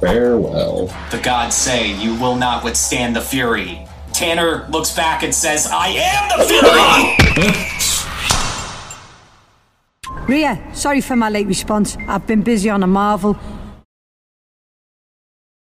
Farewell. 0.00 0.86
The 1.10 1.20
gods 1.22 1.54
say 1.54 1.92
you 1.92 2.14
will 2.14 2.34
not 2.34 2.64
withstand 2.64 3.14
the 3.14 3.20
fury. 3.20 3.86
Tanner 4.14 4.66
looks 4.70 4.96
back 4.96 5.22
and 5.22 5.34
says, 5.34 5.68
I 5.70 5.88
am 5.88 6.38
the 6.38 6.44
fury! 10.08 10.26
Ria, 10.26 10.74
sorry 10.74 11.00
for 11.00 11.16
my 11.16 11.28
late 11.28 11.46
response. 11.46 11.96
I've 12.08 12.26
been 12.26 12.42
busy 12.42 12.70
on 12.70 12.82
a 12.82 12.86
Marvel. 12.86 13.38